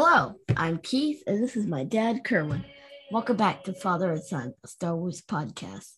Hello, 0.00 0.36
I'm 0.56 0.78
Keith, 0.78 1.24
and 1.26 1.42
this 1.42 1.56
is 1.56 1.66
my 1.66 1.82
dad, 1.82 2.22
Kerwin. 2.22 2.64
Welcome 3.10 3.36
back 3.36 3.64
to 3.64 3.72
Father 3.72 4.12
and 4.12 4.22
Son, 4.22 4.54
a 4.62 4.68
Star 4.68 4.94
Wars 4.94 5.22
podcast. 5.22 5.94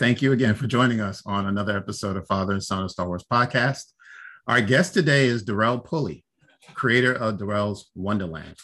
You 0.00 0.06
to 0.06 0.22
join. 0.22 0.22
Uh, 0.22 0.22
thank 0.22 0.22
you 0.22 0.32
again 0.32 0.54
for 0.54 0.66
joining 0.66 1.00
us 1.00 1.22
on 1.26 1.46
another 1.46 1.76
episode 1.76 2.16
of 2.16 2.26
Father 2.26 2.52
and 2.52 2.62
Son 2.62 2.82
of 2.82 2.90
Star 2.90 3.06
Wars 3.06 3.24
podcast. 3.30 3.92
Our 4.46 4.60
guest 4.60 4.94
today 4.94 5.26
is 5.26 5.42
Darrell 5.42 5.78
Pulley, 5.78 6.24
creator 6.74 7.12
of 7.12 7.38
Darrell's 7.38 7.90
Wonderland. 7.94 8.56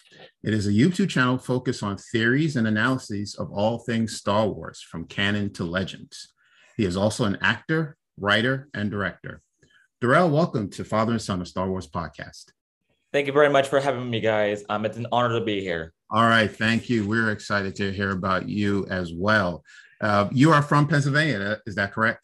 It 0.43 0.55
is 0.55 0.67
a 0.67 0.73
YouTube 0.73 1.09
channel 1.09 1.39
focused 1.39 1.83
on 1.83 1.99
theories 1.99 2.57
and 2.57 2.67
analyses 2.67 3.35
of 3.35 3.51
all 3.53 3.79
things 3.79 4.17
Star 4.17 4.49
Wars, 4.49 4.81
from 4.81 5.05
canon 5.05 5.53
to 5.55 5.65
legends. 5.65 6.33
He 6.77 6.85
is 6.85 6.97
also 6.97 7.25
an 7.25 7.39
actor, 7.43 7.97
writer, 8.17 8.69
and 8.75 8.91
director. 8.91 9.43
Darrell, 10.01 10.31
welcome 10.31 10.71
to 10.71 10.85
Father 10.85 11.13
and 11.13 11.23
Son 11.23 11.41
of 11.41 11.49
Star 11.49 11.69
Wars 11.69 11.89
podcast. 11.89 12.53
Thank 13.13 13.27
you 13.27 13.33
very 13.33 13.51
much 13.51 13.69
for 13.69 13.81
having 13.81 14.11
me, 14.11 14.21
guys. 14.21 14.65
Um, 14.69 14.85
it's 14.85 14.97
an 14.97 15.07
honor 15.13 15.39
to 15.39 15.45
be 15.45 15.61
here. 15.61 15.93
All 16.11 16.29
right, 16.29 16.51
thank 16.51 16.89
you. 16.89 17.07
We're 17.07 17.31
excited 17.31 17.77
to 17.77 17.93
hear 17.93 18.11
about 18.11 18.49
you 18.49 18.87
as 18.91 19.13
well. 19.13 19.65
Uh, 20.01 20.29
you 20.33 20.53
are 20.53 20.63
from 20.63 20.87
Pennsylvania, 20.87 21.59
is 21.67 21.75
that 21.75 21.93
correct? 21.93 22.21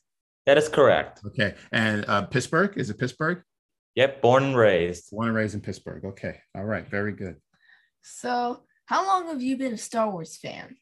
That 0.47 0.58
is 0.58 0.69
correct. 0.69 1.20
Okay, 1.27 1.55
and 1.72 2.05
uh, 2.06 2.22
Pittsburgh 2.27 2.77
is 2.77 2.91
it 2.91 2.98
Pittsburgh? 2.98 3.42
Yep, 3.94 4.22
born 4.22 4.44
and 4.44 4.56
raised. 4.56 5.11
Born 5.11 5.28
and 5.28 5.36
raised 5.36 5.55
in 5.55 5.61
Pittsburgh. 5.61 6.05
Okay, 6.05 6.39
all 6.55 6.64
right, 6.64 6.89
very 6.89 7.12
good. 7.12 7.36
So, 8.02 8.62
how 8.86 9.06
long 9.06 9.28
have 9.28 9.41
you 9.41 9.56
been 9.56 9.72
a 9.72 9.78
Star 9.78 10.11
Wars 10.11 10.36
fan? 10.36 10.77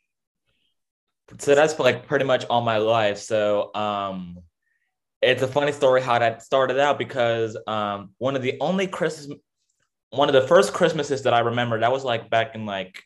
So 1.39 1.55
that's 1.55 1.79
like 1.79 2.07
pretty 2.07 2.25
much 2.25 2.45
all 2.47 2.61
my 2.61 2.79
life. 2.79 3.19
So 3.19 3.75
um, 3.75 4.39
it's 5.21 5.43
a 5.43 5.49
funny 5.49 5.73
story 5.73 6.03
how 6.03 6.19
that 6.19 6.43
started 6.43 6.79
out 6.79 6.99
because 6.99 7.57
um, 7.67 8.11
one 8.19 8.37
of 8.37 8.43
the 8.43 8.59
only 8.61 8.87
Christmas, 8.87 9.39
one 10.11 10.29
of 10.29 10.35
the 10.35 10.47
first 10.47 10.73
Christmases 10.73 11.23
that 11.23 11.33
I 11.33 11.41
remember, 11.41 11.81
that 11.81 11.93
was 11.93 12.05
like 12.05 12.29
back 12.29 12.55
in 12.55 12.67
like 12.67 13.03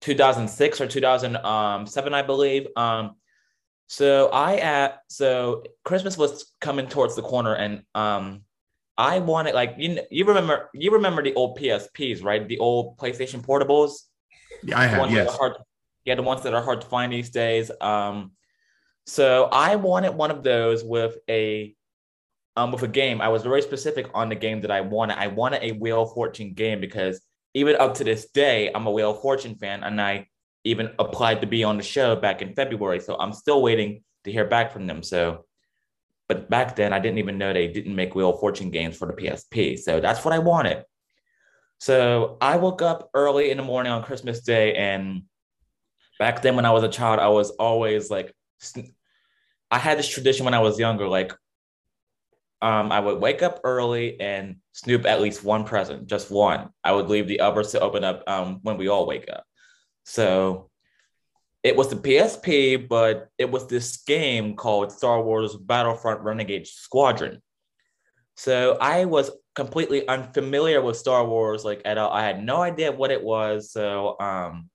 2006 0.00 0.80
or 0.80 0.86
2007, 0.86 2.14
I 2.14 2.22
believe. 2.22 2.68
Um, 2.76 3.16
so 3.88 4.28
I 4.28 4.56
at 4.56 5.00
so 5.08 5.64
Christmas 5.84 6.16
was 6.16 6.52
coming 6.60 6.86
towards 6.88 7.16
the 7.16 7.22
corner, 7.22 7.54
and 7.54 7.82
um, 7.94 8.42
I 8.96 9.18
wanted 9.18 9.54
like 9.54 9.74
you 9.78 10.00
you 10.10 10.24
remember 10.26 10.70
you 10.74 10.92
remember 10.92 11.22
the 11.22 11.34
old 11.34 11.58
PSPs, 11.58 12.22
right? 12.22 12.46
The 12.46 12.58
old 12.58 12.98
PlayStation 12.98 13.44
portables. 13.44 13.92
Yeah, 14.62 14.78
I 14.78 14.86
have. 14.86 14.98
ones 15.00 15.12
that 15.12 15.24
Yes. 15.24 15.34
are 15.34 15.38
hard, 15.38 15.56
yeah, 16.04 16.14
the 16.14 16.22
ones 16.22 16.42
that 16.42 16.54
are 16.54 16.62
hard 16.62 16.82
to 16.82 16.86
find 16.86 17.12
these 17.12 17.30
days. 17.30 17.70
Um, 17.80 18.32
so 19.06 19.48
I 19.50 19.76
wanted 19.76 20.14
one 20.14 20.30
of 20.30 20.42
those 20.44 20.84
with 20.84 21.16
a 21.28 21.74
um 22.56 22.72
with 22.72 22.82
a 22.82 22.88
game. 22.88 23.20
I 23.20 23.28
was 23.28 23.42
very 23.42 23.62
specific 23.62 24.06
on 24.14 24.28
the 24.28 24.34
game 24.36 24.60
that 24.60 24.70
I 24.70 24.82
wanted. 24.82 25.18
I 25.18 25.26
wanted 25.28 25.62
a 25.62 25.72
Wheel 25.72 26.02
of 26.02 26.12
Fortune 26.12 26.52
game 26.52 26.80
because 26.80 27.20
even 27.54 27.76
up 27.76 27.94
to 27.94 28.04
this 28.04 28.30
day, 28.30 28.70
I'm 28.74 28.86
a 28.86 28.90
Wheel 28.90 29.10
of 29.10 29.20
Fortune 29.20 29.56
fan, 29.56 29.82
and 29.82 30.00
I 30.00 30.28
even 30.64 30.90
applied 30.98 31.40
to 31.40 31.46
be 31.46 31.64
on 31.64 31.76
the 31.76 31.82
show 31.82 32.16
back 32.16 32.42
in 32.42 32.54
February. 32.54 33.00
So 33.00 33.16
I'm 33.18 33.32
still 33.32 33.62
waiting 33.62 34.02
to 34.24 34.32
hear 34.32 34.44
back 34.44 34.72
from 34.72 34.86
them. 34.86 35.02
So, 35.02 35.46
but 36.28 36.50
back 36.50 36.76
then 36.76 36.92
I 36.92 36.98
didn't 36.98 37.18
even 37.18 37.38
know 37.38 37.52
they 37.52 37.68
didn't 37.68 37.96
make 37.96 38.14
Wheel 38.14 38.30
of 38.30 38.40
Fortune 38.40 38.70
games 38.70 38.96
for 38.96 39.06
the 39.06 39.14
PSP. 39.14 39.78
So 39.78 40.00
that's 40.00 40.24
what 40.24 40.34
I 40.34 40.38
wanted. 40.38 40.84
So 41.78 42.36
I 42.40 42.58
woke 42.58 42.82
up 42.82 43.08
early 43.14 43.50
in 43.50 43.56
the 43.56 43.62
morning 43.62 43.90
on 43.90 44.04
Christmas 44.04 44.42
Day, 44.42 44.74
and 44.74 45.22
back 46.18 46.42
then 46.42 46.56
when 46.56 46.66
I 46.66 46.72
was 46.72 46.84
a 46.84 46.88
child, 46.88 47.20
I 47.20 47.28
was 47.28 47.50
always 47.52 48.10
like, 48.10 48.34
I 49.70 49.78
had 49.78 49.98
this 49.98 50.08
tradition 50.08 50.44
when 50.44 50.52
I 50.52 50.58
was 50.58 50.78
younger, 50.78 51.08
like, 51.08 51.32
um, 52.62 52.92
I 52.92 53.00
would 53.00 53.20
wake 53.20 53.42
up 53.42 53.60
early 53.64 54.20
and 54.20 54.56
snoop 54.72 55.06
at 55.06 55.20
least 55.20 55.44
one 55.44 55.64
present, 55.64 56.06
just 56.06 56.30
one. 56.30 56.70
I 56.84 56.92
would 56.92 57.08
leave 57.08 57.26
the 57.26 57.40
others 57.40 57.72
to 57.72 57.80
open 57.80 58.04
up 58.04 58.22
um, 58.26 58.60
when 58.62 58.76
we 58.76 58.88
all 58.88 59.06
wake 59.06 59.28
up. 59.32 59.44
So 60.04 60.70
it 61.62 61.76
was 61.76 61.88
the 61.88 61.96
PSP, 61.96 62.88
but 62.88 63.28
it 63.38 63.50
was 63.50 63.66
this 63.66 63.98
game 63.98 64.56
called 64.56 64.92
Star 64.92 65.22
Wars 65.22 65.56
Battlefront 65.56 66.20
Renegade 66.20 66.66
Squadron. 66.66 67.42
So 68.36 68.78
I 68.80 69.04
was 69.04 69.30
completely 69.54 70.06
unfamiliar 70.08 70.80
with 70.80 70.96
Star 70.96 71.26
Wars, 71.26 71.64
like 71.64 71.82
at 71.84 71.98
all. 71.98 72.10
I 72.10 72.24
had 72.24 72.42
no 72.42 72.62
idea 72.62 72.92
what 72.92 73.10
it 73.10 73.22
was. 73.22 73.72
So 73.72 74.16
um, 74.20 74.70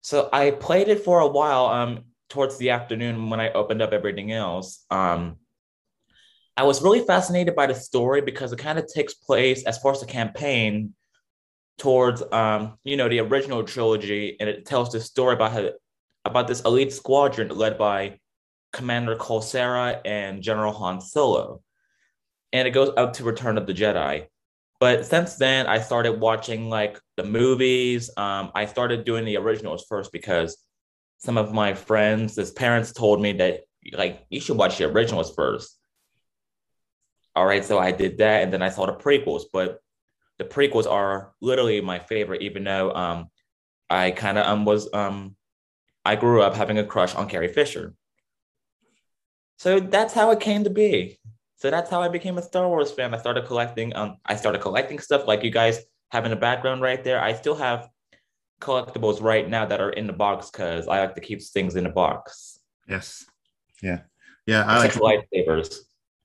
so 0.00 0.28
I 0.32 0.52
played 0.52 0.88
it 0.88 1.04
for 1.04 1.20
a 1.20 1.26
while. 1.26 1.66
Um, 1.66 2.04
towards 2.28 2.56
the 2.58 2.70
afternoon 2.70 3.30
when 3.30 3.40
I 3.40 3.52
opened 3.52 3.82
up 3.82 3.92
everything 3.92 4.32
else. 4.32 4.84
Um, 4.90 5.36
I 6.56 6.62
was 6.62 6.82
really 6.82 7.00
fascinated 7.00 7.54
by 7.54 7.66
the 7.66 7.74
story 7.74 8.22
because 8.22 8.52
it 8.52 8.58
kind 8.58 8.78
of 8.78 8.86
takes 8.86 9.14
place 9.14 9.64
as 9.64 9.78
far 9.78 9.92
as 9.92 10.00
the 10.00 10.06
campaign 10.06 10.94
towards 11.78 12.22
um, 12.32 12.78
you 12.84 12.96
know, 12.96 13.08
the 13.08 13.20
original 13.20 13.62
trilogy, 13.62 14.36
and 14.40 14.48
it 14.48 14.64
tells 14.64 14.90
the 14.90 15.00
story 15.00 15.34
about 15.34 15.52
how 15.52 15.70
about 16.24 16.48
this 16.48 16.62
elite 16.62 16.92
squadron 16.92 17.48
led 17.48 17.78
by 17.78 18.18
Commander 18.72 19.16
Col 19.16 19.42
Serra 19.42 20.00
and 20.04 20.42
General 20.42 20.72
Han 20.72 21.00
Solo. 21.00 21.62
And 22.52 22.66
it 22.66 22.72
goes 22.72 22.92
up 22.96 23.12
to 23.14 23.24
Return 23.24 23.58
of 23.58 23.66
the 23.66 23.74
Jedi. 23.74 24.26
But 24.80 25.06
since 25.06 25.36
then, 25.36 25.66
I 25.66 25.78
started 25.78 26.20
watching 26.20 26.68
like 26.68 26.98
the 27.16 27.24
movies. 27.24 28.10
Um, 28.16 28.50
I 28.54 28.66
started 28.66 29.04
doing 29.04 29.24
the 29.24 29.36
originals 29.36 29.84
first 29.88 30.12
because 30.12 30.56
some 31.18 31.38
of 31.38 31.52
my 31.52 31.74
friends, 31.74 32.36
his 32.36 32.50
parents 32.50 32.92
told 32.92 33.20
me 33.20 33.32
that 33.34 33.62
like 33.92 34.26
you 34.30 34.40
should 34.40 34.56
watch 34.56 34.78
the 34.78 34.84
originals 34.84 35.34
first. 35.34 35.75
All 37.36 37.46
right, 37.46 37.64
so 37.64 37.78
I 37.78 37.92
did 37.92 38.18
that, 38.18 38.42
and 38.42 38.52
then 38.52 38.62
I 38.62 38.70
saw 38.70 38.86
the 38.86 38.94
prequels. 38.94 39.42
But 39.52 39.80
the 40.38 40.44
prequels 40.44 40.90
are 40.90 41.34
literally 41.40 41.80
my 41.82 41.98
favorite, 41.98 42.40
even 42.42 42.64
though 42.64 42.92
um, 42.92 43.28
I 43.88 44.10
kind 44.10 44.38
of 44.38 44.46
um 44.46 44.64
was 44.64 44.92
um 44.92 45.36
I 46.04 46.16
grew 46.16 46.42
up 46.42 46.54
having 46.54 46.78
a 46.78 46.84
crush 46.84 47.14
on 47.14 47.28
Carrie 47.28 47.52
Fisher. 47.52 47.94
So 49.58 49.80
that's 49.80 50.14
how 50.14 50.30
it 50.30 50.40
came 50.40 50.64
to 50.64 50.70
be. 50.70 51.18
So 51.56 51.70
that's 51.70 51.90
how 51.90 52.02
I 52.02 52.08
became 52.08 52.38
a 52.38 52.42
Star 52.42 52.68
Wars 52.68 52.90
fan. 52.90 53.14
I 53.14 53.18
started 53.18 53.46
collecting 53.46 53.94
um 53.94 54.16
I 54.24 54.36
started 54.36 54.60
collecting 54.60 54.98
stuff 54.98 55.26
like 55.26 55.44
you 55.44 55.50
guys 55.50 55.84
have 56.10 56.24
in 56.24 56.30
the 56.30 56.36
background 56.36 56.80
right 56.82 57.02
there. 57.02 57.20
I 57.20 57.34
still 57.34 57.56
have 57.56 57.88
collectibles 58.60 59.20
right 59.22 59.48
now 59.48 59.66
that 59.66 59.80
are 59.80 59.90
in 59.90 60.06
the 60.06 60.12
box 60.12 60.50
because 60.50 60.88
I 60.88 61.00
like 61.00 61.14
to 61.14 61.20
keep 61.20 61.42
things 61.42 61.76
in 61.76 61.84
the 61.84 61.90
box. 61.90 62.60
Yes. 62.88 63.26
Yeah. 63.82 64.00
Yeah. 64.46 64.64
I 64.66 64.78
like 64.78 64.86
Except 64.86 65.04
for 65.04 65.10
lightsabers. 65.10 65.78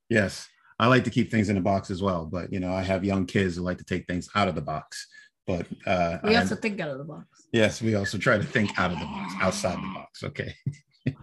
yes. 0.09 0.47
I 0.81 0.87
like 0.87 1.03
to 1.05 1.09
keep 1.11 1.29
things 1.31 1.47
in 1.49 1.55
the 1.55 1.61
box 1.61 1.89
as 1.91 2.01
well, 2.01 2.25
but 2.25 2.51
you 2.51 2.59
know, 2.59 2.73
I 2.73 2.81
have 2.81 3.05
young 3.05 3.25
kids 3.25 3.55
who 3.55 3.61
like 3.61 3.77
to 3.77 3.83
take 3.85 4.07
things 4.07 4.27
out 4.35 4.47
of 4.47 4.55
the 4.55 4.61
box. 4.61 5.07
But 5.47 5.65
uh 5.85 6.17
We 6.23 6.35
I- 6.35 6.39
also 6.41 6.55
think 6.55 6.79
out 6.81 6.89
of 6.89 6.97
the 6.97 7.03
box. 7.03 7.25
yes, 7.53 7.81
we 7.81 7.95
also 7.95 8.17
try 8.17 8.37
to 8.37 8.43
think 8.43 8.77
out 8.79 8.91
of 8.91 8.99
the 8.99 9.05
box, 9.05 9.33
outside 9.39 9.77
the 9.77 9.93
box. 9.93 10.23
Okay. 10.23 10.53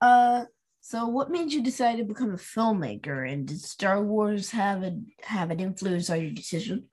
Uh, 0.00 0.44
so 0.82 1.06
what 1.06 1.30
made 1.30 1.52
you 1.52 1.62
decide 1.62 1.96
to 1.96 2.04
become 2.04 2.30
a 2.32 2.36
filmmaker, 2.36 3.30
and 3.30 3.46
did 3.48 3.60
Star 3.60 4.02
Wars 4.02 4.50
have 4.50 4.82
a 4.82 4.98
have 5.22 5.50
an 5.50 5.60
influence 5.60 6.10
on 6.10 6.20
your 6.20 6.30
decision? 6.30 6.84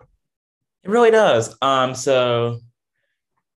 It 0.83 0.89
really 0.89 1.11
does. 1.11 1.55
Um, 1.61 1.93
so 1.95 2.59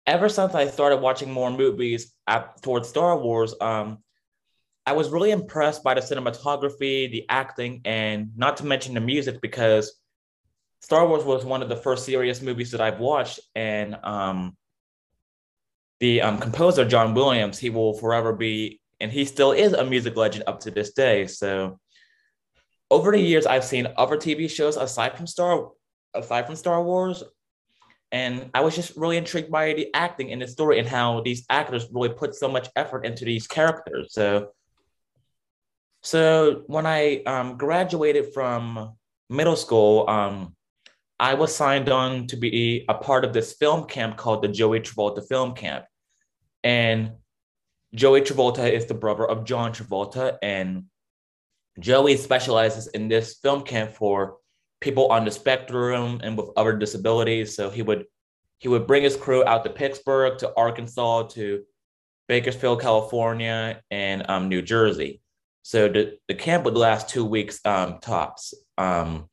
ever 0.08 0.30
since 0.30 0.56
I 0.56 0.68
started 0.68 0.98
watching 0.98 1.32
more 1.32 1.52
movies 1.52 2.14
at, 2.28 2.62
towards 2.62 2.90
Star 2.90 3.18
Wars, 3.18 3.54
um, 3.62 4.03
I 4.86 4.94
was 4.94 5.10
really 5.10 5.32
impressed 5.32 5.84
by 5.84 5.94
the 5.94 6.02
cinematography, 6.02 7.10
the 7.10 7.26
acting, 7.30 7.82
and 7.86 8.32
not 8.36 8.58
to 8.58 8.66
mention 8.66 8.94
the 8.94 9.00
music 9.00 9.40
because 9.42 10.00
Star 10.82 11.08
Wars 11.08 11.24
was 11.24 11.46
one 11.46 11.62
of 11.62 11.70
the 11.70 11.78
first 11.78 12.06
serious 12.06 12.42
movies 12.42 12.72
that 12.72 12.82
I've 12.82 13.00
watched, 13.00 13.40
and 13.56 13.96
um, 14.04 14.58
the 16.02 16.22
um, 16.22 16.38
composer 16.38 16.84
John 16.84 17.14
Williams, 17.14 17.58
he 17.58 17.70
will 17.70 17.94
forever 17.94 18.34
be, 18.34 18.82
and 19.00 19.10
he 19.10 19.24
still 19.24 19.54
is 19.54 19.72
a 19.72 19.86
music 19.86 20.18
legend 20.18 20.44
up 20.48 20.60
to 20.62 20.72
this 20.72 20.92
day. 20.92 21.28
So 21.28 21.80
over 22.92 23.12
the 23.12 23.20
years, 23.20 23.46
I've 23.46 23.64
seen 23.64 23.88
other 23.96 24.18
TV 24.18 24.50
shows 24.50 24.76
aside 24.76 25.16
from 25.16 25.28
Star 25.28 25.70
aside 26.14 26.46
from 26.46 26.58
Star 26.58 26.84
Wars, 26.84 27.24
and 28.12 28.50
I 28.54 28.60
was 28.60 28.76
just 28.76 28.98
really 28.98 29.16
intrigued 29.16 29.50
by 29.50 29.74
the 29.74 29.88
acting 29.94 30.30
in 30.30 30.40
the 30.40 30.48
story 30.48 30.80
and 30.80 30.88
how 30.88 31.22
these 31.22 31.46
actors 31.50 31.88
really 31.94 32.10
put 32.10 32.36
so 32.36 32.50
much 32.50 32.68
effort 32.76 33.06
into 33.06 33.24
these 33.24 33.48
characters. 33.48 34.14
So, 34.14 34.50
so 36.04 36.64
when 36.68 36.86
I 36.86 37.24
um, 37.24 37.58
graduated 37.58 38.34
from 38.34 38.94
middle 39.30 39.56
school, 39.56 40.08
um, 40.10 40.56
I 41.20 41.34
was 41.36 41.56
signed 41.56 41.88
on 41.88 42.28
to 42.28 42.36
be 42.36 42.86
a 42.90 42.94
part 42.94 43.24
of 43.24 43.32
this 43.32 43.54
film 43.54 43.86
camp 43.86 44.18
called 44.18 44.44
the 44.44 44.50
Joey 44.50 44.82
Travolta 44.82 45.26
Film 45.26 45.56
Camp. 45.56 45.86
And 46.64 47.14
Joey 47.96 48.22
Travolta 48.22 48.70
is 48.70 48.86
the 48.86 48.94
brother 48.94 49.26
of 49.26 49.46
John 49.46 49.72
Travolta. 49.72 50.38
And 50.42 50.86
Joey 51.80 52.18
specializes 52.18 52.88
in 52.88 53.08
this 53.08 53.36
film 53.36 53.64
camp 53.64 53.92
for 53.92 54.38
people 54.82 55.08
on 55.08 55.24
the 55.24 55.32
spectrum 55.32 56.20
and 56.22 56.38
with 56.38 56.50
other 56.58 56.76
disabilities. 56.76 57.56
So 57.56 57.70
he 57.70 57.82
would 57.82 58.06
he 58.58 58.68
would 58.68 58.88
bring 58.88 59.04
his 59.04 59.16
crew 59.16 59.46
out 59.46 59.64
to 59.64 59.70
Pittsburgh, 59.70 60.38
to 60.40 60.54
Arkansas, 60.56 61.24
to 61.30 61.64
Bakersfield, 62.28 62.82
California, 62.82 63.82
and 63.92 64.30
um, 64.30 64.48
New 64.48 64.62
Jersey. 64.62 65.22
So 65.64 65.88
the, 65.88 66.18
the 66.28 66.36
camp 66.36 66.66
would 66.66 66.78
last 66.78 67.10
two 67.10 67.26
weeks 67.26 67.60
um, 67.66 68.00
tops. 68.00 68.54
Um, 68.78 69.30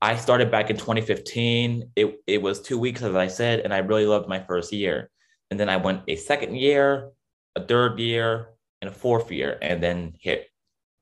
I 0.00 0.16
started 0.16 0.50
back 0.50 0.70
in 0.70 0.76
2015. 0.76 1.90
It, 1.94 2.20
it 2.26 2.40
was 2.40 2.60
two 2.60 2.78
weeks, 2.78 3.02
as 3.02 3.14
I 3.14 3.26
said, 3.26 3.60
and 3.60 3.74
I 3.74 3.78
really 3.78 4.06
loved 4.06 4.28
my 4.28 4.40
first 4.40 4.72
year. 4.72 5.10
And 5.50 5.60
then 5.60 5.68
I 5.68 5.76
went 5.76 6.02
a 6.08 6.16
second 6.16 6.56
year, 6.56 7.10
a 7.56 7.64
third 7.64 7.98
year, 7.98 8.48
and 8.80 8.90
a 8.90 8.92
fourth 8.92 9.30
year, 9.30 9.58
and 9.60 9.82
then 9.82 10.14
hit 10.18 10.48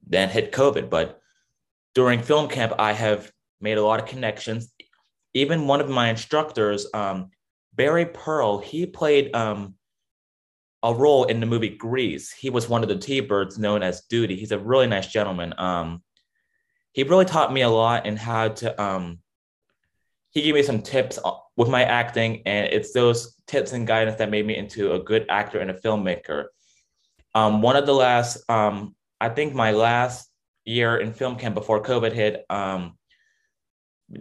then 0.07 0.29
hit 0.29 0.53
COVID. 0.53 0.91
But 0.91 1.21
during 1.95 2.21
film 2.23 2.49
camp, 2.49 2.73
I 2.79 2.93
have 2.93 3.31
made 3.61 3.79
a 3.79 3.85
lot 3.85 4.01
of 4.01 4.07
connections. 4.07 4.73
Even 5.35 5.67
one 5.67 5.81
of 5.81 5.89
my 5.89 6.09
instructors, 6.09 6.87
um, 6.93 7.31
Barry 7.75 8.07
Pearl, 8.07 8.59
he 8.59 8.87
played 8.87 9.35
um, 9.35 9.75
a 10.83 10.95
role 10.95 11.25
in 11.25 11.41
the 11.41 11.47
movie 11.47 11.77
Grease. 11.77 12.33
He 12.33 12.51
was 12.51 12.69
one 12.69 12.83
of 12.83 12.89
the 12.89 12.99
T-Birds 12.99 13.59
known 13.59 13.83
as 13.83 14.03
Doody. 14.03 14.37
He's 14.37 14.53
a 14.53 14.59
really 14.59 14.87
nice 14.87 15.07
gentleman. 15.07 15.55
Um, 15.59 16.03
he 16.93 17.03
really 17.03 17.25
taught 17.25 17.53
me 17.53 17.63
a 17.63 17.69
lot 17.69 18.07
in 18.07 18.17
how 18.17 18.49
to 18.49 18.83
um 18.83 19.19
he 20.31 20.43
gave 20.43 20.55
me 20.55 20.63
some 20.63 20.83
tips 20.83 21.19
with 21.57 21.69
my 21.69 21.85
acting 21.85 22.43
and 22.47 22.67
it's 22.73 22.93
those 22.93 23.37
tips 23.47 23.73
and 23.73 23.87
guidance 23.87 24.19
that 24.19 24.31
made 24.31 24.47
me 24.47 24.57
into 24.57 24.93
a 24.93 25.01
good 25.01 25.27
actor 25.29 25.59
and 25.59 25.71
a 25.71 25.75
filmmaker 25.75 26.47
um 27.35 27.63
one 27.63 27.77
of 27.77 27.87
the 27.87 27.95
last 27.95 28.39
um 28.51 28.95
i 29.21 29.29
think 29.29 29.55
my 29.55 29.73
last 29.73 30.29
year 30.65 30.99
in 30.99 31.13
film 31.13 31.37
camp 31.37 31.55
before 31.55 31.83
covid 31.83 32.13
hit 32.13 32.45
um 32.51 32.97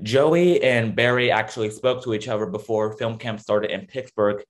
joey 0.04 0.62
and 0.62 0.96
barry 0.96 1.32
actually 1.32 1.70
spoke 1.70 2.04
to 2.04 2.14
each 2.14 2.28
other 2.28 2.46
before 2.46 2.98
film 2.98 3.18
camp 3.18 3.40
started 3.40 3.72
in 3.72 3.88
pittsburgh 3.88 4.44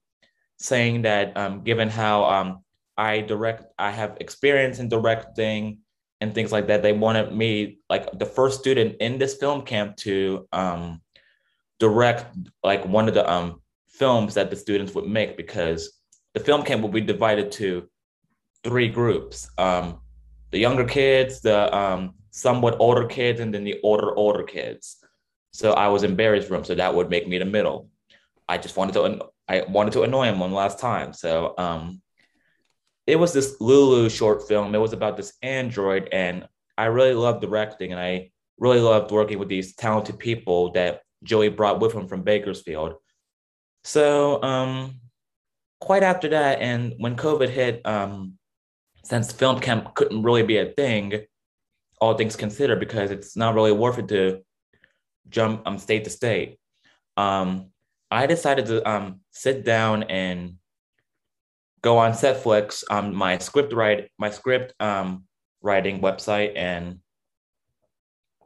saying 0.60 1.02
that 1.04 1.36
um 1.38 1.64
given 1.64 1.90
how 1.90 2.24
um 2.26 2.64
i 2.98 3.22
direct 3.22 3.66
i 3.78 3.92
have 3.92 4.18
experience 4.20 4.80
in 4.80 4.90
directing 4.90 5.80
and 6.22 6.34
things 6.34 6.52
like 6.52 6.68
that. 6.68 6.84
They 6.84 6.94
wanted 6.94 7.34
me, 7.34 7.80
like 7.90 8.18
the 8.18 8.26
first 8.26 8.60
student 8.60 8.98
in 9.00 9.18
this 9.18 9.36
film 9.36 9.64
camp, 9.64 9.96
to 9.98 10.48
um, 10.52 11.02
direct 11.80 12.36
like 12.64 12.86
one 12.86 13.08
of 13.08 13.14
the 13.14 13.30
um, 13.30 13.62
films 13.88 14.34
that 14.34 14.50
the 14.50 14.56
students 14.56 14.94
would 14.96 15.08
make 15.08 15.38
because 15.38 16.00
the 16.34 16.40
film 16.40 16.64
camp 16.64 16.82
will 16.82 16.90
be 16.90 17.02
divided 17.02 17.52
to 17.54 17.90
three 18.64 18.90
groups: 18.90 19.50
um, 19.58 20.00
the 20.52 20.60
younger 20.60 20.86
kids, 20.86 21.42
the 21.42 21.76
um, 21.76 22.16
somewhat 22.32 22.76
older 22.80 23.06
kids, 23.06 23.40
and 23.40 23.54
then 23.54 23.64
the 23.64 23.80
older 23.84 24.16
older 24.16 24.44
kids. 24.44 24.98
So 25.52 25.72
I 25.72 25.88
was 25.88 26.04
in 26.04 26.16
Barry's 26.16 26.50
room, 26.50 26.64
so 26.64 26.76
that 26.76 26.94
would 26.94 27.10
make 27.10 27.28
me 27.28 27.38
the 27.38 27.46
middle. 27.46 27.90
I 28.48 28.58
just 28.58 28.78
wanted 28.78 28.94
to 28.94 29.30
I 29.50 29.64
wanted 29.68 29.94
to 29.94 30.04
annoy 30.04 30.26
him 30.26 30.40
one 30.40 30.54
last 30.54 30.80
time. 30.80 31.12
So 31.12 31.56
um, 31.58 32.02
it 33.08 33.18
was 33.18 33.34
this 33.34 33.60
Lulu 33.60 34.08
short 34.10 34.48
film. 34.48 34.76
It 34.76 34.78
was 34.78 34.94
about 34.94 35.18
this 35.18 35.34
android, 35.42 36.08
and 36.12 36.48
I 36.78 36.86
really 36.86 37.16
loved 37.16 37.42
directing, 37.42 37.92
and 37.92 38.00
I 38.00 38.30
really 38.60 38.80
loved 38.80 39.12
working 39.12 39.40
with 39.40 39.50
these 39.50 39.76
talented 39.76 40.20
people 40.20 40.72
that 40.74 41.02
Joey 41.24 41.50
brought 41.50 41.80
with 41.80 41.94
him 41.94 42.08
from 42.08 42.22
Bakersfield. 42.22 42.94
So, 43.84 44.42
um, 44.44 45.00
quite 45.82 46.04
after 46.04 46.30
that, 46.30 46.62
and 46.62 46.94
when 47.00 47.16
COVID 47.16 47.50
hit, 47.50 47.82
um, 47.86 48.38
since 49.04 49.32
film 49.32 49.60
camp 49.60 49.96
couldn't 49.96 50.22
really 50.22 50.44
be 50.44 50.58
a 50.58 50.68
thing, 50.68 51.26
all 52.00 52.14
things 52.14 52.36
considered, 52.36 52.80
because 52.80 53.10
it's 53.10 53.36
not 53.36 53.56
really 53.56 53.72
worth 53.72 53.98
it 53.98 54.08
to 54.10 54.42
jump 55.30 55.64
um, 55.66 55.80
state 55.80 56.04
to 56.04 56.10
state. 56.10 56.60
Um, 57.18 57.72
I 58.12 58.26
decided 58.26 58.66
to 58.68 58.90
um, 58.90 59.22
sit 59.32 59.64
down 59.64 60.04
and 60.04 60.56
go 61.82 61.98
on 61.98 62.12
Celtx 62.12 62.84
on 62.90 63.16
my 63.16 63.38
script 63.38 63.74
write 63.74 64.10
my 64.18 64.30
script 64.30 64.74
um, 64.80 65.26
writing 65.62 66.02
website 66.02 66.54
and 66.56 67.00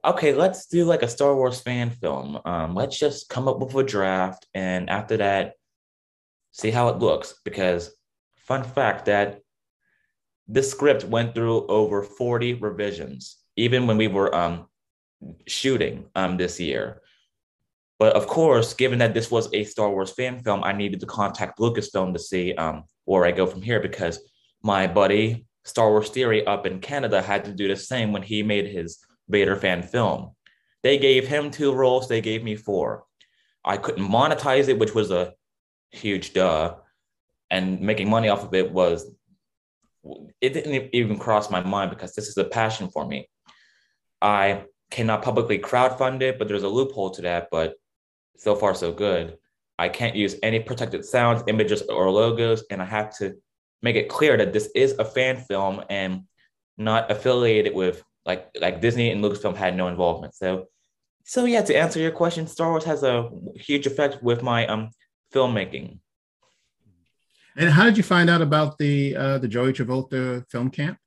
okay, 0.06 0.34
let's 0.34 0.66
do 0.68 0.86
like 0.86 1.02
a 1.02 1.08
Star 1.08 1.36
Wars 1.36 1.62
fan 1.62 1.90
film. 1.90 2.40
Um, 2.46 2.76
let's 2.76 3.00
just 3.00 3.30
come 3.30 3.48
up 3.48 3.60
with 3.60 3.74
a 3.76 3.84
draft 3.84 4.46
and 4.54 4.90
after 4.90 5.18
that, 5.18 5.54
see 6.52 6.72
how 6.72 6.90
it 6.90 7.00
looks. 7.00 7.36
Because 7.46 7.96
fun 8.36 8.64
fact 8.64 9.06
that 9.06 9.40
this 10.48 10.70
script 10.70 11.06
went 11.06 11.34
through 11.34 11.66
over 11.68 12.04
40 12.04 12.56
revisions, 12.56 13.38
even 13.56 13.88
when 13.88 13.98
we 13.98 14.08
were 14.08 14.34
um, 14.36 14.68
shooting 15.48 16.06
um, 16.16 16.36
this 16.38 16.60
year. 16.60 17.02
But 18.00 18.16
of 18.16 18.28
course, 18.28 18.74
given 18.74 19.00
that 19.00 19.14
this 19.14 19.32
was 19.32 19.54
a 19.54 19.64
Star 19.64 19.90
Wars 19.90 20.12
fan 20.12 20.40
film, 20.44 20.64
I 20.64 20.74
needed 20.74 21.00
to 21.02 21.06
contact 21.06 21.60
Lucasfilm 21.60 22.14
to 22.14 22.20
see 22.20 22.54
um, 22.56 22.84
where 23.06 23.26
I 23.26 23.32
go 23.32 23.46
from 23.46 23.62
here 23.62 23.80
because 23.80 24.20
my 24.62 24.88
buddy 24.88 25.46
Star 25.66 25.90
Wars 25.90 26.10
Theory 26.10 26.46
up 26.46 26.66
in 26.66 26.80
Canada 26.80 27.22
had 27.22 27.46
to 27.46 27.54
do 27.54 27.68
the 27.68 27.76
same 27.76 28.12
when 28.12 28.24
he 28.24 28.44
made 28.44 28.68
his 28.68 29.00
Vader 29.30 29.56
fan 29.56 29.84
film. 29.84 30.32
They 30.82 30.98
gave 30.98 31.28
him 31.28 31.52
two 31.52 31.74
roles, 31.74 32.08
they 32.10 32.22
gave 32.22 32.44
me 32.44 32.56
four. 32.56 33.06
I 33.64 33.78
couldn't 33.78 34.08
monetize 34.08 34.68
it, 34.68 34.78
which 34.78 34.94
was 34.94 35.12
a 35.12 35.34
huge 35.92 36.34
duh. 36.34 36.76
And 37.50 37.80
making 37.80 38.10
money 38.10 38.28
off 38.28 38.44
of 38.44 38.54
it 38.54 38.72
was, 38.72 39.10
it 40.42 40.54
didn't 40.54 40.90
even 40.94 41.18
cross 41.18 41.50
my 41.50 41.62
mind 41.62 41.92
because 41.92 42.14
this 42.14 42.28
is 42.28 42.38
a 42.38 42.44
passion 42.44 42.90
for 42.90 43.06
me. 43.08 43.30
I 44.22 44.64
cannot 44.92 45.22
publicly 45.22 45.60
crowdfund 45.60 46.22
it, 46.22 46.38
but 46.38 46.48
there's 46.48 46.64
a 46.64 46.70
loophole 46.70 47.12
to 47.12 47.22
that. 47.22 47.48
But 47.52 47.76
so 48.38 48.56
far, 48.56 48.74
so 48.74 48.92
good. 48.92 49.38
I 49.80 49.90
can't 49.90 50.16
use 50.16 50.36
any 50.44 50.60
protected 50.60 51.06
sounds, 51.06 51.44
images, 51.48 51.82
or 51.84 52.10
logos, 52.12 52.64
and 52.70 52.82
I 52.82 52.86
have 52.86 53.16
to 53.18 53.36
make 53.82 53.96
it 53.96 54.10
clear 54.10 54.38
that 54.38 54.54
this 54.54 54.70
is 54.76 54.94
a 55.00 55.06
fan 55.06 55.38
film 55.38 55.84
and 55.90 56.24
not 56.78 57.12
affiliated 57.12 57.74
with 57.74 58.04
like 58.26 58.50
like 58.60 58.82
Disney 58.82 59.12
and 59.12 59.24
Lucasfilm 59.24 59.56
had 59.56 59.76
no 59.76 59.88
involvement. 59.88 60.36
So, 60.36 60.68
so 61.26 61.46
yeah, 61.46 61.62
to 61.62 61.76
answer 61.76 62.00
your 62.00 62.12
question, 62.12 62.48
Star 62.48 62.70
Wars 62.70 62.86
has 62.86 63.04
a 63.04 63.30
huge 63.56 63.86
effect 63.88 64.24
with 64.24 64.42
my 64.44 64.66
um 64.68 64.90
filmmaking. 65.34 66.00
And 67.56 67.70
how 67.70 67.86
did 67.86 67.98
you 67.98 68.04
find 68.04 68.30
out 68.30 68.42
about 68.42 68.78
the 68.78 69.16
uh, 69.16 69.38
the 69.40 69.48
Joey 69.48 69.74
Travolta 69.74 70.48
film 70.50 70.70
camp? 70.70 70.98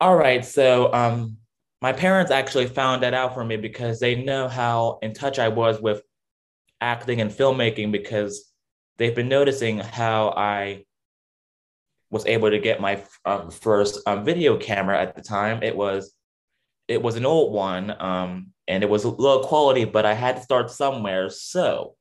All 0.00 0.16
right, 0.16 0.42
so 0.42 0.92
um, 0.94 1.36
my 1.82 1.92
parents 1.92 2.30
actually 2.30 2.66
found 2.66 3.02
that 3.02 3.14
out 3.14 3.34
for 3.34 3.44
me 3.44 3.56
because 3.56 4.00
they 4.00 4.22
know 4.22 4.48
how 4.48 4.98
in 5.02 5.14
touch 5.14 5.38
I 5.38 5.48
was 5.48 5.80
with 5.80 6.02
acting 6.80 7.20
and 7.20 7.30
filmmaking 7.30 7.92
because 7.92 8.52
they've 8.98 9.14
been 9.14 9.28
noticing 9.28 9.78
how 9.78 10.34
I 10.36 10.84
was 12.10 12.26
able 12.26 12.50
to 12.50 12.58
get 12.58 12.80
my 12.80 13.02
um, 13.24 13.50
first 13.50 14.00
um, 14.06 14.24
video 14.24 14.58
camera 14.58 15.00
at 15.00 15.14
the 15.14 15.22
time. 15.22 15.62
It 15.62 15.76
was 15.76 16.12
it 16.88 17.00
was 17.00 17.14
an 17.14 17.24
old 17.24 17.52
one, 17.52 17.94
um, 18.02 18.48
and 18.66 18.82
it 18.82 18.90
was 18.90 19.04
low 19.04 19.44
quality, 19.44 19.84
but 19.84 20.04
I 20.04 20.12
had 20.12 20.36
to 20.36 20.42
start 20.42 20.72
somewhere. 20.72 21.30
So 21.30 21.94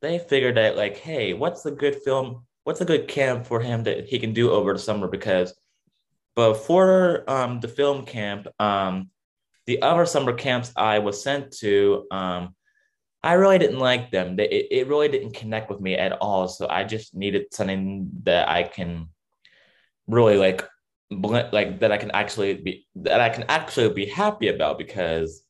they 0.00 0.20
figured 0.20 0.56
that 0.56 0.76
like, 0.76 0.96
hey, 0.96 1.34
what's 1.34 1.66
a 1.66 1.72
good 1.72 1.96
film? 2.04 2.46
What's 2.62 2.80
a 2.80 2.86
good 2.86 3.08
camp 3.08 3.46
for 3.46 3.60
him 3.60 3.82
that 3.82 4.06
he 4.06 4.18
can 4.20 4.32
do 4.32 4.50
over 4.50 4.72
the 4.72 4.78
summer? 4.78 5.08
Because 5.08 5.54
before 6.34 7.24
um, 7.28 7.60
the 7.60 7.68
film 7.68 8.04
camp, 8.04 8.48
um, 8.58 9.10
the 9.66 9.82
other 9.82 10.06
summer 10.06 10.32
camps 10.32 10.72
I 10.76 10.98
was 10.98 11.22
sent 11.22 11.52
to, 11.58 12.06
um, 12.10 12.54
I 13.22 13.34
really 13.34 13.58
didn't 13.58 13.78
like 13.78 14.10
them. 14.10 14.38
It, 14.38 14.68
it 14.70 14.88
really 14.88 15.08
didn't 15.08 15.32
connect 15.32 15.70
with 15.70 15.80
me 15.80 15.94
at 15.94 16.12
all. 16.12 16.48
So 16.48 16.68
I 16.68 16.84
just 16.84 17.14
needed 17.14 17.54
something 17.54 18.10
that 18.24 18.48
I 18.48 18.64
can 18.64 19.08
really 20.06 20.36
like, 20.36 20.62
like 21.10 21.80
that 21.80 21.92
I 21.92 21.96
can 21.96 22.10
actually 22.10 22.54
be 22.54 22.86
that 22.96 23.20
I 23.20 23.28
can 23.28 23.44
actually 23.48 23.92
be 23.92 24.06
happy 24.06 24.48
about 24.48 24.78
because 24.78 25.42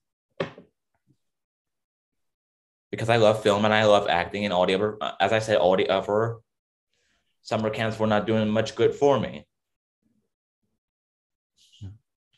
because 2.91 3.09
I 3.09 3.17
love 3.17 3.43
film 3.43 3.65
and 3.65 3.75
I 3.75 3.87
love 3.87 4.07
acting 4.09 4.45
and 4.45 4.53
all 4.53 4.67
the 4.67 4.75
other, 4.75 4.99
as 5.19 5.33
I 5.33 5.41
said, 5.41 5.57
all 5.57 5.77
the 5.77 5.89
other 5.89 6.37
summer 7.43 7.71
camps 7.71 7.99
were 7.99 8.07
not 8.07 8.27
doing 8.27 8.49
much 8.49 8.77
good 8.77 8.95
for 8.95 9.19
me. 9.19 9.47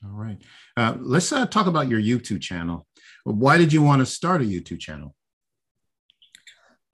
All 0.05 0.13
right. 0.13 0.39
Uh, 0.77 0.97
let's 1.01 1.33
uh, 1.33 1.47
talk 1.47 1.67
about 1.67 1.89
your 1.89 2.01
YouTube 2.01 2.41
channel. 2.41 2.87
Why 3.25 3.59
did 3.59 3.73
you 3.73 3.83
want 3.83 4.01
to 4.01 4.07
start 4.07 4.41
a 4.41 4.45
YouTube 4.45 4.81
channel? 4.81 5.15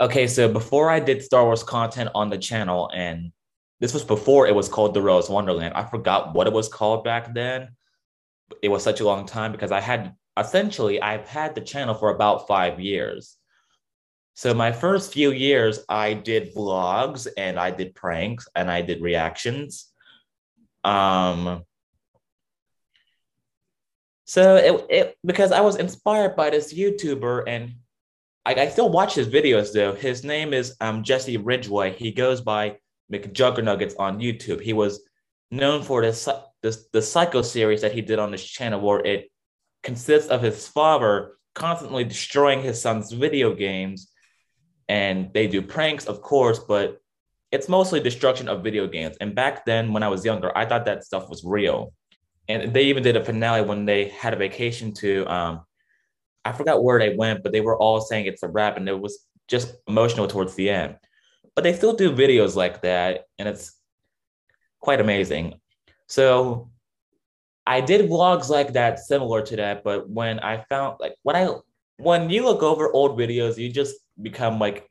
Okay, 0.01 0.27
so 0.27 0.53
before 0.53 0.91
I 0.91 0.99
did 0.99 1.23
Star 1.23 1.45
Wars 1.45 1.63
content 1.63 2.11
on 2.15 2.31
the 2.31 2.39
channel, 2.39 2.91
and 2.95 3.33
this 3.81 3.93
was 3.93 4.05
before 4.05 4.47
it 4.47 4.55
was 4.55 4.69
called 4.69 4.95
Darrell's 4.95 5.29
Wonderland. 5.29 5.75
I 5.75 5.85
forgot 5.85 6.35
what 6.35 6.47
it 6.47 6.53
was 6.53 6.69
called 6.69 7.05
back 7.05 7.35
then. 7.35 7.69
It 8.63 8.69
was 8.69 8.83
such 8.83 9.01
a 9.01 9.05
long 9.05 9.27
time 9.27 9.53
because 9.53 9.73
I 9.73 9.81
had 9.81 10.15
essentially 10.39 11.01
I've 11.01 11.27
had 11.29 11.55
the 11.55 11.61
channel 11.61 11.95
for 11.95 12.11
about 12.11 12.47
five 12.47 12.81
years. 12.81 13.37
So 14.35 14.55
my 14.55 14.73
first 14.73 15.13
few 15.13 15.31
years, 15.31 15.85
I 15.89 16.15
did 16.15 16.55
vlogs 16.55 17.29
and 17.37 17.59
I 17.59 17.71
did 17.71 17.95
pranks 17.95 18.49
and 18.55 18.71
I 18.71 18.83
did 18.83 19.03
reactions. 19.03 19.93
Um, 20.85 21.65
so 24.25 24.57
it, 24.57 24.87
it 24.89 25.17
because 25.25 25.53
I 25.53 25.61
was 25.61 25.77
inspired 25.77 26.37
by 26.37 26.51
this 26.51 26.73
YouTuber 26.73 27.45
and 27.47 27.75
I, 28.45 28.55
I 28.55 28.69
still 28.69 28.91
watch 28.91 29.15
his 29.15 29.29
videos 29.29 29.73
though. 29.73 29.95
His 29.95 30.25
name 30.25 30.53
is 30.53 30.77
um, 30.81 31.03
Jesse 31.03 31.37
Ridgway. 31.37 31.95
He 31.95 32.13
goes 32.13 32.41
by 32.41 32.77
McJuggernuggets 33.13 33.95
on 33.99 34.19
YouTube. 34.19 34.61
He 34.61 34.73
was 34.73 35.03
known 35.51 35.83
for 35.83 36.03
this, 36.03 36.29
this 36.63 36.87
the 36.93 37.03
Psycho 37.03 37.43
series 37.43 37.83
that 37.83 37.93
he 37.93 38.01
did 38.01 38.19
on 38.19 38.33
his 38.33 38.45
channel, 38.45 38.81
where 38.81 39.05
it 39.05 39.31
consists 39.83 40.31
of 40.31 40.43
his 40.43 40.67
father 40.67 41.37
constantly 41.55 42.05
destroying 42.05 42.63
his 42.63 42.81
son's 42.81 43.13
video 43.13 43.55
games, 43.55 44.11
and 44.89 45.33
they 45.35 45.47
do 45.47 45.61
pranks, 45.61 46.07
of 46.07 46.23
course, 46.23 46.59
but 46.59 46.99
it's 47.51 47.69
mostly 47.69 48.01
destruction 48.01 48.49
of 48.49 48.65
video 48.65 48.87
games. 48.87 49.17
And 49.21 49.35
back 49.35 49.67
then, 49.67 49.93
when 49.93 50.03
I 50.03 50.09
was 50.09 50.25
younger, 50.25 50.57
I 50.57 50.65
thought 50.65 50.87
that 50.87 51.05
stuff 51.05 51.29
was 51.29 51.45
real. 51.45 51.93
And 52.49 52.75
they 52.75 52.85
even 52.85 53.03
did 53.03 53.17
a 53.17 53.25
finale 53.25 53.65
when 53.65 53.85
they 53.85 54.09
had 54.09 54.35
a 54.35 54.37
vacation 54.37 54.93
to 54.95 55.25
um, 55.33 55.65
I 56.45 56.53
forgot 56.53 56.83
where 56.83 56.99
they 56.99 57.15
went, 57.15 57.43
but 57.43 57.53
they 57.53 57.61
were 57.61 57.77
all 57.77 58.01
saying 58.01 58.27
it's 58.27 58.43
a 58.43 58.49
wrap, 58.49 58.77
and 58.77 58.89
it 58.89 59.01
was 59.01 59.27
just 59.49 59.75
emotional 59.87 60.27
towards 60.27 60.55
the 60.55 60.71
end. 60.71 60.97
But 61.55 61.63
they 61.63 61.73
still 61.73 61.95
do 61.95 62.13
videos 62.13 62.57
like 62.57 62.83
that, 62.83 63.27
and 63.39 63.49
it's 63.49 63.73
quite 64.81 65.01
amazing. 65.01 65.61
So 66.09 66.71
I 67.67 67.81
did 67.81 68.11
vlogs 68.11 68.49
like 68.49 68.73
that, 68.73 68.99
similar 68.99 69.43
to 69.43 69.57
that. 69.57 69.85
But 69.85 70.09
when 70.09 70.41
I 70.41 70.65
found 70.69 70.97
like 70.99 71.15
when 71.23 71.37
I 71.37 71.49
when 71.99 72.31
you 72.31 72.45
look 72.45 72.63
over 72.63 72.93
old 72.93 73.19
videos, 73.19 73.57
you 73.57 73.71
just 73.71 73.95
become 74.21 74.59
like 74.59 74.89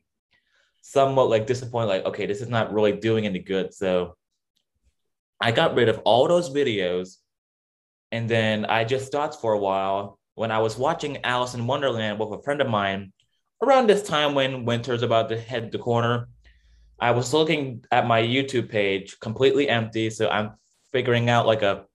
somewhat 0.82 1.30
like 1.30 1.48
disappointed, 1.48 1.88
like, 1.88 2.06
okay, 2.06 2.26
this 2.26 2.42
is 2.42 2.50
not 2.50 2.74
really 2.74 2.94
doing 2.94 3.26
any 3.26 3.40
good. 3.40 3.74
So 3.74 4.16
I 5.40 5.52
got 5.52 5.76
rid 5.76 5.90
of 5.90 6.00
all 6.06 6.28
those 6.28 6.50
videos 6.50 7.18
and 8.12 8.30
then 8.30 8.66
I 8.66 8.84
just 8.84 9.12
thought 9.12 9.40
for 9.40 9.54
a 9.54 9.60
while 9.60 10.20
when 10.36 10.52
I 10.52 10.60
was 10.60 10.78
watching 10.78 11.24
Alice 11.24 11.54
in 11.54 11.68
Wonderland 11.68 12.20
with 12.20 12.40
a 12.40 12.44
friend 12.44 12.62
of 12.62 12.70
mine 12.70 13.14
around 13.62 13.88
this 13.88 14.04
time 14.04 14.34
when 14.36 14.66
winter's 14.66 15.04
about 15.04 15.30
to 15.30 15.40
head 15.40 15.72
the 15.72 15.78
corner. 15.78 16.28
I 17.00 17.12
was 17.12 17.34
looking 17.34 17.84
at 17.92 18.08
my 18.08 18.22
YouTube 18.22 18.70
page 18.70 19.20
completely 19.20 19.70
empty. 19.70 20.10
So 20.10 20.30
I'm 20.30 20.52
figuring 20.92 21.30
out 21.30 21.48
like 21.48 21.62
a 21.62 21.86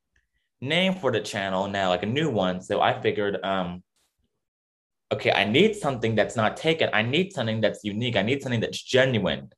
name 0.60 0.94
for 0.94 1.12
the 1.12 1.20
channel 1.20 1.68
now, 1.68 1.90
like 1.90 2.02
a 2.02 2.06
new 2.06 2.30
one. 2.30 2.60
So 2.60 2.80
I 2.80 3.00
figured, 3.00 3.38
um, 3.44 3.82
okay, 5.12 5.32
I 5.32 5.44
need 5.44 5.76
something 5.76 6.14
that's 6.14 6.36
not 6.36 6.56
taken. 6.56 6.90
I 6.92 7.02
need 7.02 7.32
something 7.32 7.60
that's 7.60 7.84
unique. 7.84 8.16
I 8.16 8.22
need 8.22 8.42
something 8.42 8.60
that's 8.60 8.82
genuine, 8.82 9.50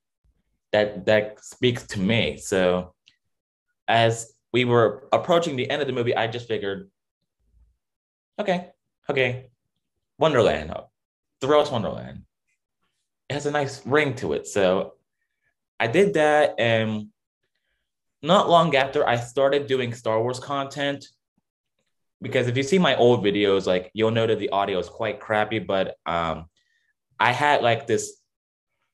that 0.73 1.07
that 1.07 1.43
speaks 1.43 1.87
to 1.89 2.01
me. 2.01 2.37
So 2.37 2.95
as 3.87 4.33
we 4.53 4.65
were 4.65 5.09
approaching 5.13 5.57
the 5.57 5.71
end 5.71 5.83
of 5.83 5.89
the 5.89 5.95
movie, 5.95 6.17
I 6.17 6.27
just 6.27 6.49
figured 6.49 6.91
okay, 8.39 8.71
okay, 9.11 9.51
Wonderland, 10.19 10.73
Darrell's 11.41 11.71
Wonderland. 11.71 12.23
It 13.29 13.35
has 13.35 13.47
a 13.47 13.51
nice 13.51 13.85
ring 13.87 14.15
to 14.17 14.33
it. 14.33 14.47
So 14.47 14.95
I 15.79 15.87
did 15.87 16.15
that. 16.15 16.55
And 16.59 17.09
not 18.23 18.49
long 18.49 18.75
after, 18.75 19.07
I 19.07 19.17
started 19.17 19.67
doing 19.67 19.93
Star 19.95 20.21
Wars 20.21 20.41
content. 20.41 21.05
Because 22.21 22.49
if 22.49 22.57
you 22.57 22.65
see 22.65 22.79
my 22.79 22.97
old 22.97 23.25
videos, 23.25 23.67
like 23.67 23.91
you'll 23.95 24.11
know 24.11 24.27
that 24.27 24.41
the 24.41 24.49
audio 24.49 24.79
is 24.79 24.89
quite 24.89 25.21
crappy, 25.21 25.61
but 25.61 25.97
um, 26.05 26.47
I 27.21 27.33
had 27.33 27.63
like 27.63 27.87
this 27.87 28.17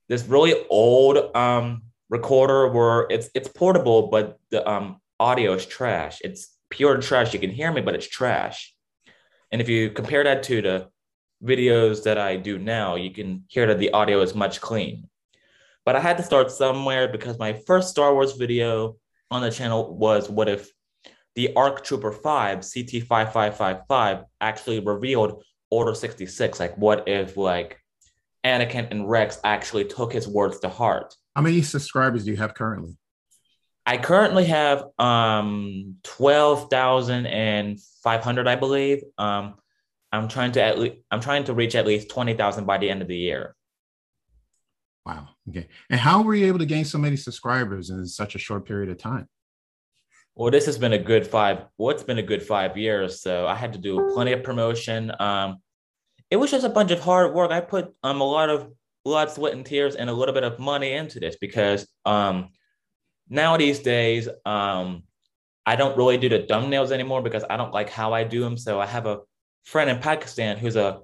this 0.09 0.27
really 0.27 0.67
old 0.69 1.35
um, 1.35 1.85
recorder 2.11 2.69
where 2.69 3.07
it's 3.09 3.31
it's 3.35 3.49
portable, 3.49 4.09
but 4.09 4.39
the 4.51 4.69
um, 4.69 5.01
audio 5.21 5.53
is 5.53 5.67
trash. 5.67 6.21
It's 6.23 6.57
pure 6.71 7.01
trash. 7.01 7.33
You 7.33 7.41
can 7.41 7.51
hear 7.51 7.73
me, 7.73 7.81
but 7.81 7.95
it's 7.95 8.09
trash. 8.09 8.75
And 9.51 9.61
if 9.61 9.69
you 9.69 9.91
compare 9.91 10.25
that 10.25 10.43
to 10.45 10.63
the 10.63 10.89
videos 11.43 12.03
that 12.05 12.19
I 12.19 12.37
do 12.37 12.59
now, 12.59 12.97
you 12.97 13.11
can 13.11 13.45
hear 13.49 13.67
that 13.67 13.79
the 13.79 13.93
audio 13.93 14.21
is 14.21 14.35
much 14.35 14.61
clean. 14.61 15.09
But 15.85 15.97
I 15.97 16.01
had 16.01 16.17
to 16.17 16.23
start 16.23 16.51
somewhere 16.51 17.09
because 17.09 17.39
my 17.39 17.53
first 17.53 17.91
Star 17.91 18.15
Wars 18.15 18.33
video 18.33 18.97
on 19.31 19.43
the 19.43 19.51
channel 19.51 19.97
was 19.97 20.31
what 20.31 20.49
if 20.49 20.71
the 21.35 21.55
ARC 21.55 21.85
Trooper 21.85 22.13
5 22.13 22.61
CT5555 22.61 24.25
actually 24.41 24.81
revealed 24.81 25.43
Order 25.71 25.95
66? 25.95 26.61
Like, 26.61 26.77
what 26.79 27.09
if 27.09 27.37
like 27.37 27.79
Anakin 28.45 28.91
and 28.91 29.09
Rex 29.09 29.39
actually 29.45 29.85
took 29.85 30.13
his 30.13 30.27
words 30.27 30.61
to 30.61 30.69
heart? 30.69 31.15
How 31.37 31.43
many 31.43 31.63
subscribers 31.63 32.25
do 32.25 32.31
you 32.31 32.37
have 32.37 32.55
currently? 32.55 32.97
I 33.87 33.99
currently 33.99 34.47
have 34.47 34.87
um 34.99 35.97
12,500, 36.05 38.49
I 38.49 38.57
believe. 38.57 39.03
Um, 39.19 39.57
I'm 40.11 40.29
trying 40.29 40.53
to 40.53 40.63
at 40.63 40.79
least 40.79 40.97
I'm 41.11 41.21
trying 41.21 41.45
to 41.45 41.55
reach 41.55 41.75
at 41.75 41.87
least 41.87 42.09
20,000 42.09 42.65
by 42.65 42.79
the 42.79 42.89
end 42.89 43.03
of 43.03 43.09
the 43.09 43.17
year. 43.17 43.55
Wow. 45.05 45.29
Okay. 45.49 45.69
And 45.91 46.01
how 46.01 46.23
were 46.23 46.35
you 46.35 46.47
able 46.47 46.61
to 46.61 46.67
gain 46.67 46.85
so 46.85 46.99
many 46.99 47.17
subscribers 47.17 47.91
in 47.91 48.07
such 48.07 48.35
a 48.35 48.39
short 48.39 48.67
period 48.67 48.91
of 48.91 48.97
time? 48.97 49.29
Well, 50.35 50.51
this 50.51 50.67
has 50.67 50.79
been 50.79 50.95
a 50.95 50.99
good 50.99 51.27
five. 51.27 51.67
Well, 51.77 51.95
it's 51.95 52.03
been 52.03 52.19
a 52.19 52.23
good 52.23 52.43
five 52.43 52.77
years. 52.77 53.21
So 53.21 53.47
I 53.47 53.55
had 53.55 53.75
to 53.75 53.79
do 53.79 54.11
plenty 54.15 54.33
of 54.33 54.43
promotion. 54.43 55.13
Um, 55.21 55.59
it 56.31 56.37
was 56.37 56.51
just 56.51 56.65
a 56.65 56.71
bunch 56.71 56.91
of 56.91 57.01
hard 57.01 57.35
work. 57.35 57.51
I 57.51 57.61
put 57.61 57.95
um 58.03 58.21
a 58.21 58.25
lot 58.25 58.49
of 58.49 58.73
blood, 59.05 59.31
sweat, 59.31 59.53
and 59.53 59.65
tears, 59.65 59.95
and 59.95 60.09
a 60.09 60.13
little 60.13 60.35
bit 60.35 60.43
of 60.43 60.59
money 60.59 60.93
into 60.93 61.21
this 61.21 61.37
because 61.37 61.87
um 62.05 62.49
now 63.29 63.57
these 63.57 63.81
days, 63.81 64.29
um, 64.45 65.05
I 65.67 65.77
don't 65.77 65.97
really 65.97 66.19
do 66.19 66.29
the 66.29 66.41
thumbnails 66.41 66.91
anymore 66.91 67.23
because 67.23 67.45
I 67.49 67.57
don't 67.57 67.73
like 67.73 67.89
how 67.89 68.13
I 68.13 68.25
do 68.25 68.41
them. 68.41 68.57
So 68.57 68.81
I 68.81 68.87
have 68.87 69.07
a 69.07 69.21
friend 69.65 69.89
in 69.89 69.99
Pakistan 69.99 70.59
who's 70.59 70.77
a 70.77 71.01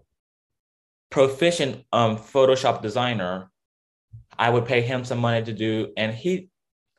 proficient 1.11 1.85
um, 1.93 2.17
Photoshop 2.17 2.83
designer. 2.83 3.51
I 4.39 4.51
would 4.51 4.67
pay 4.67 4.81
him 4.81 5.05
some 5.05 5.19
money 5.19 5.45
to 5.45 5.53
do, 5.53 5.93
and 5.97 6.15
he 6.15 6.49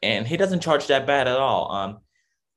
and 0.02 0.28
he 0.28 0.38
doesn't 0.38 0.62
charge 0.62 0.88
that 0.88 1.08
bad 1.08 1.28
at 1.28 1.38
all. 1.38 1.72
Um, 1.72 2.00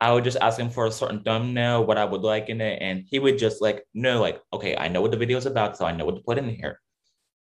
I 0.01 0.13
would 0.13 0.25
just 0.25 0.37
ask 0.41 0.59
him 0.59 0.71
for 0.71 0.87
a 0.87 0.93
certain 0.93 1.23
thumbnail, 1.23 1.85
what 1.87 1.99
I 1.99 2.05
would 2.05 2.23
like 2.23 2.49
in 2.49 2.61
it, 2.61 2.83
and 2.83 3.05
he 3.09 3.19
would 3.19 3.39
just 3.39 3.63
like 3.63 3.85
know, 3.95 4.21
like, 4.21 4.41
okay, 4.53 4.77
I 4.77 4.89
know 4.89 5.01
what 5.01 5.11
the 5.11 5.17
video 5.17 5.39
is 5.39 5.47
about, 5.47 5.77
so 5.77 5.87
I 5.87 5.93
know 5.93 6.05
what 6.05 6.17
to 6.17 6.23
put 6.23 6.39
in 6.39 6.49
here. 6.49 6.81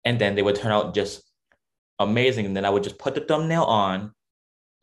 And 0.05 0.19
then 0.19 0.35
they 0.35 0.41
would 0.41 0.55
turn 0.55 0.71
out 0.71 0.93
just 0.93 1.23
amazing. 1.99 2.45
And 2.45 2.55
then 2.55 2.65
I 2.65 2.69
would 2.69 2.83
just 2.83 2.99
put 2.99 3.15
the 3.15 3.21
thumbnail 3.21 3.63
on, 3.63 4.13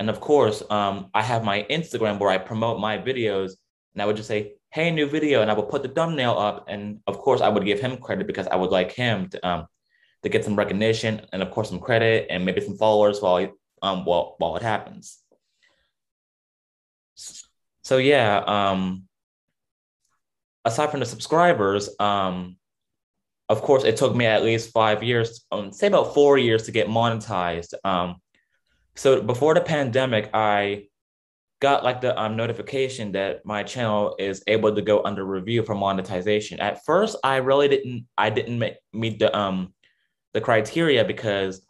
and 0.00 0.08
of 0.08 0.18
course, 0.18 0.62
um, 0.70 1.10
I 1.12 1.22
have 1.22 1.44
my 1.44 1.66
Instagram 1.70 2.18
where 2.18 2.30
I 2.30 2.38
promote 2.38 2.80
my 2.80 2.96
videos, 2.96 3.52
and 3.92 4.02
I 4.02 4.06
would 4.06 4.16
just 4.16 4.28
say, 4.28 4.54
"Hey, 4.70 4.90
new 4.90 5.06
video," 5.06 5.42
and 5.42 5.50
I 5.50 5.54
would 5.54 5.68
put 5.68 5.82
the 5.82 5.90
thumbnail 5.90 6.38
up. 6.38 6.64
And 6.68 7.00
of 7.06 7.18
course, 7.18 7.42
I 7.42 7.50
would 7.50 7.66
give 7.66 7.80
him 7.80 7.98
credit 7.98 8.26
because 8.26 8.46
I 8.46 8.56
would 8.56 8.70
like 8.70 8.92
him 8.92 9.28
to 9.28 9.46
um, 9.46 9.66
to 10.22 10.30
get 10.30 10.44
some 10.44 10.56
recognition 10.56 11.20
and 11.32 11.42
of 11.42 11.50
course 11.50 11.68
some 11.68 11.80
credit 11.80 12.26
and 12.30 12.44
maybe 12.44 12.62
some 12.62 12.76
followers 12.78 13.20
while 13.20 13.46
um 13.82 14.04
while 14.06 14.36
while 14.38 14.56
it 14.56 14.62
happens. 14.62 15.18
So 17.82 17.98
yeah, 17.98 18.42
um, 18.46 19.04
aside 20.64 20.90
from 20.90 21.00
the 21.00 21.06
subscribers, 21.06 21.90
um, 22.00 22.56
of 23.50 23.60
course, 23.62 23.84
it 23.84 23.98
took 23.98 24.14
me 24.16 24.24
at 24.24 24.44
least 24.44 24.72
five 24.72 25.02
years, 25.02 25.44
um, 25.52 25.72
say 25.72 25.88
about 25.88 26.14
four 26.14 26.38
years 26.38 26.62
to 26.64 26.72
get 26.72 26.88
monetized. 26.88 27.74
Um, 27.84 28.16
so 28.94 29.22
before 29.22 29.54
the 29.54 29.60
pandemic, 29.60 30.30
I 30.34 30.88
got 31.60 31.84
like 31.84 32.00
the 32.00 32.18
um, 32.20 32.36
notification 32.36 33.12
that 33.12 33.44
my 33.44 33.62
channel 33.62 34.14
is 34.18 34.42
able 34.46 34.74
to 34.74 34.82
go 34.82 35.02
under 35.04 35.24
review 35.24 35.62
for 35.62 35.74
monetization. 35.74 36.58
At 36.60 36.84
first, 36.84 37.16
I 37.22 37.36
really 37.36 37.68
didn't 37.68 38.06
I 38.16 38.30
didn't 38.30 38.62
meet 38.92 39.18
the 39.18 39.36
um 39.36 39.74
the 40.32 40.40
criteria 40.40 41.04
because 41.04 41.64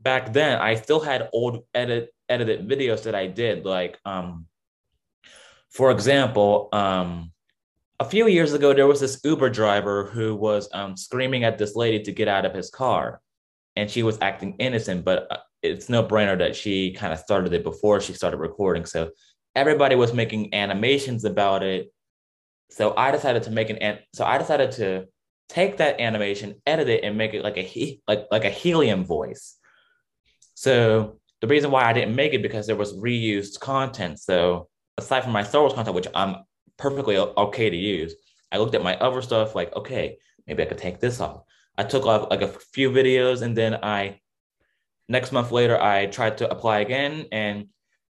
back 0.00 0.32
then 0.32 0.60
I 0.60 0.74
still 0.74 1.00
had 1.00 1.30
old 1.32 1.64
edit 1.74 2.10
edited 2.28 2.68
videos 2.68 3.02
that 3.04 3.14
I 3.14 3.26
did 3.26 3.64
like 3.64 3.98
um 4.04 4.46
for 5.70 5.90
example 5.90 6.68
um 6.72 7.32
a 8.00 8.04
few 8.04 8.26
years 8.28 8.54
ago 8.54 8.72
there 8.72 8.86
was 8.86 9.00
this 9.00 9.20
Uber 9.24 9.50
driver 9.50 10.06
who 10.06 10.34
was 10.34 10.68
um 10.72 10.96
screaming 10.96 11.44
at 11.44 11.58
this 11.58 11.76
lady 11.76 12.02
to 12.02 12.12
get 12.12 12.28
out 12.28 12.44
of 12.44 12.54
his 12.54 12.70
car 12.70 13.20
and 13.76 13.90
she 13.90 14.02
was 14.02 14.18
acting 14.20 14.56
innocent 14.58 15.04
but 15.04 15.26
uh, 15.30 15.36
it's 15.64 15.88
no 15.88 16.02
brainer 16.04 16.38
that 16.38 16.54
she 16.54 16.92
kind 16.92 17.12
of 17.12 17.18
started 17.18 17.52
it 17.52 17.64
before 17.64 18.00
she 18.00 18.12
started 18.12 18.36
recording. 18.36 18.86
So 18.86 19.10
everybody 19.54 19.94
was 19.94 20.12
making 20.12 20.54
animations 20.54 21.24
about 21.24 21.62
it. 21.62 21.92
So 22.70 22.94
I 22.96 23.10
decided 23.10 23.44
to 23.44 23.50
make 23.50 23.70
an 23.70 23.98
so 24.14 24.24
I 24.24 24.38
decided 24.38 24.72
to 24.72 25.06
take 25.48 25.76
that 25.78 26.00
animation, 26.00 26.56
edit 26.66 26.88
it, 26.88 27.04
and 27.04 27.16
make 27.16 27.34
it 27.34 27.42
like 27.42 27.56
a 27.56 27.62
he, 27.62 28.02
like 28.08 28.26
like 28.30 28.44
a 28.44 28.50
helium 28.50 29.04
voice. 29.04 29.56
So 30.54 31.18
the 31.40 31.46
reason 31.46 31.70
why 31.70 31.84
I 31.84 31.92
didn't 31.92 32.14
make 32.14 32.32
it 32.32 32.42
because 32.42 32.66
there 32.66 32.76
was 32.76 32.94
reused 32.94 33.60
content. 33.60 34.18
So 34.18 34.68
aside 34.96 35.22
from 35.22 35.32
my 35.32 35.42
Star 35.42 35.60
Wars 35.60 35.74
content, 35.74 35.94
which 35.94 36.08
I'm 36.14 36.36
perfectly 36.78 37.16
okay 37.18 37.70
to 37.70 37.76
use, 37.76 38.14
I 38.50 38.58
looked 38.58 38.74
at 38.74 38.82
my 38.82 38.96
other 38.96 39.20
stuff, 39.22 39.54
like, 39.54 39.74
okay, 39.76 40.18
maybe 40.46 40.62
I 40.62 40.66
could 40.66 40.78
take 40.78 41.00
this 41.00 41.20
off. 41.20 41.42
I 41.76 41.84
took 41.84 42.06
off 42.06 42.30
like 42.30 42.42
a 42.42 42.48
few 42.48 42.90
videos 42.90 43.42
and 43.42 43.56
then 43.56 43.74
I 43.82 44.20
next 45.08 45.32
month 45.32 45.50
later 45.50 45.80
I 45.80 46.06
tried 46.06 46.38
to 46.38 46.50
apply 46.50 46.80
again 46.80 47.26
and 47.32 47.66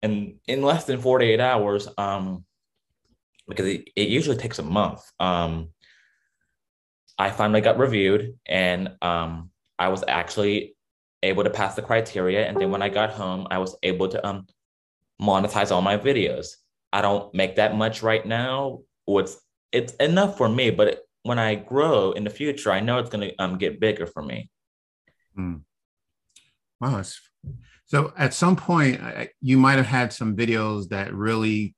and 0.06 0.36
in 0.48 0.62
less 0.62 0.86
than 0.86 1.02
48 1.02 1.40
hours, 1.40 1.88
um, 1.98 2.46
because 3.48 3.66
it, 3.66 3.90
it 3.96 4.08
usually 4.08 4.38
takes 4.38 4.60
a 4.60 4.64
month, 4.64 5.02
um, 5.20 5.70
I 7.18 7.32
finally 7.32 7.62
got 7.62 7.80
reviewed 7.80 8.38
and 8.46 8.92
um, 9.02 9.50
I 9.80 9.88
was 9.88 10.04
actually 10.08 10.76
able 11.24 11.44
to 11.44 11.50
pass 11.50 11.76
the 11.76 11.82
criteria. 11.82 12.46
And 12.46 12.60
then 12.60 12.70
when 12.70 12.84
I 12.84 12.90
got 12.90 13.12
home, 13.12 13.48
I 13.50 13.58
was 13.58 13.76
able 13.82 14.08
to 14.10 14.28
um, 14.28 14.48
monetize 15.20 15.72
all 15.72 15.82
my 15.82 15.98
videos. 15.98 16.50
I 16.94 17.02
don't 17.02 17.34
make 17.34 17.56
that 17.56 17.76
much 17.76 18.04
right 18.04 18.26
now. 18.26 18.82
What's 19.06 19.38
it's 19.72 19.94
enough 19.96 20.38
for 20.38 20.48
me, 20.48 20.70
but 20.70 21.00
when 21.24 21.40
I 21.40 21.56
grow 21.56 22.12
in 22.12 22.24
the 22.24 22.30
future, 22.30 22.72
I 22.72 22.80
know 22.80 23.00
it's 23.00 23.10
going 23.10 23.28
to 23.28 23.36
um, 23.44 23.58
get 23.58 23.80
bigger 23.80 24.06
for 24.06 24.22
me. 24.22 24.50
Mm. 25.38 25.62
Wow. 26.82 27.02
So 27.86 28.14
at 28.18 28.34
some 28.34 28.56
point, 28.56 29.02
you 29.42 29.58
might 29.58 29.78
have 29.78 29.86
had 29.86 30.12
some 30.12 30.36
videos 30.36 30.90
that 30.90 31.14
really 31.14 31.76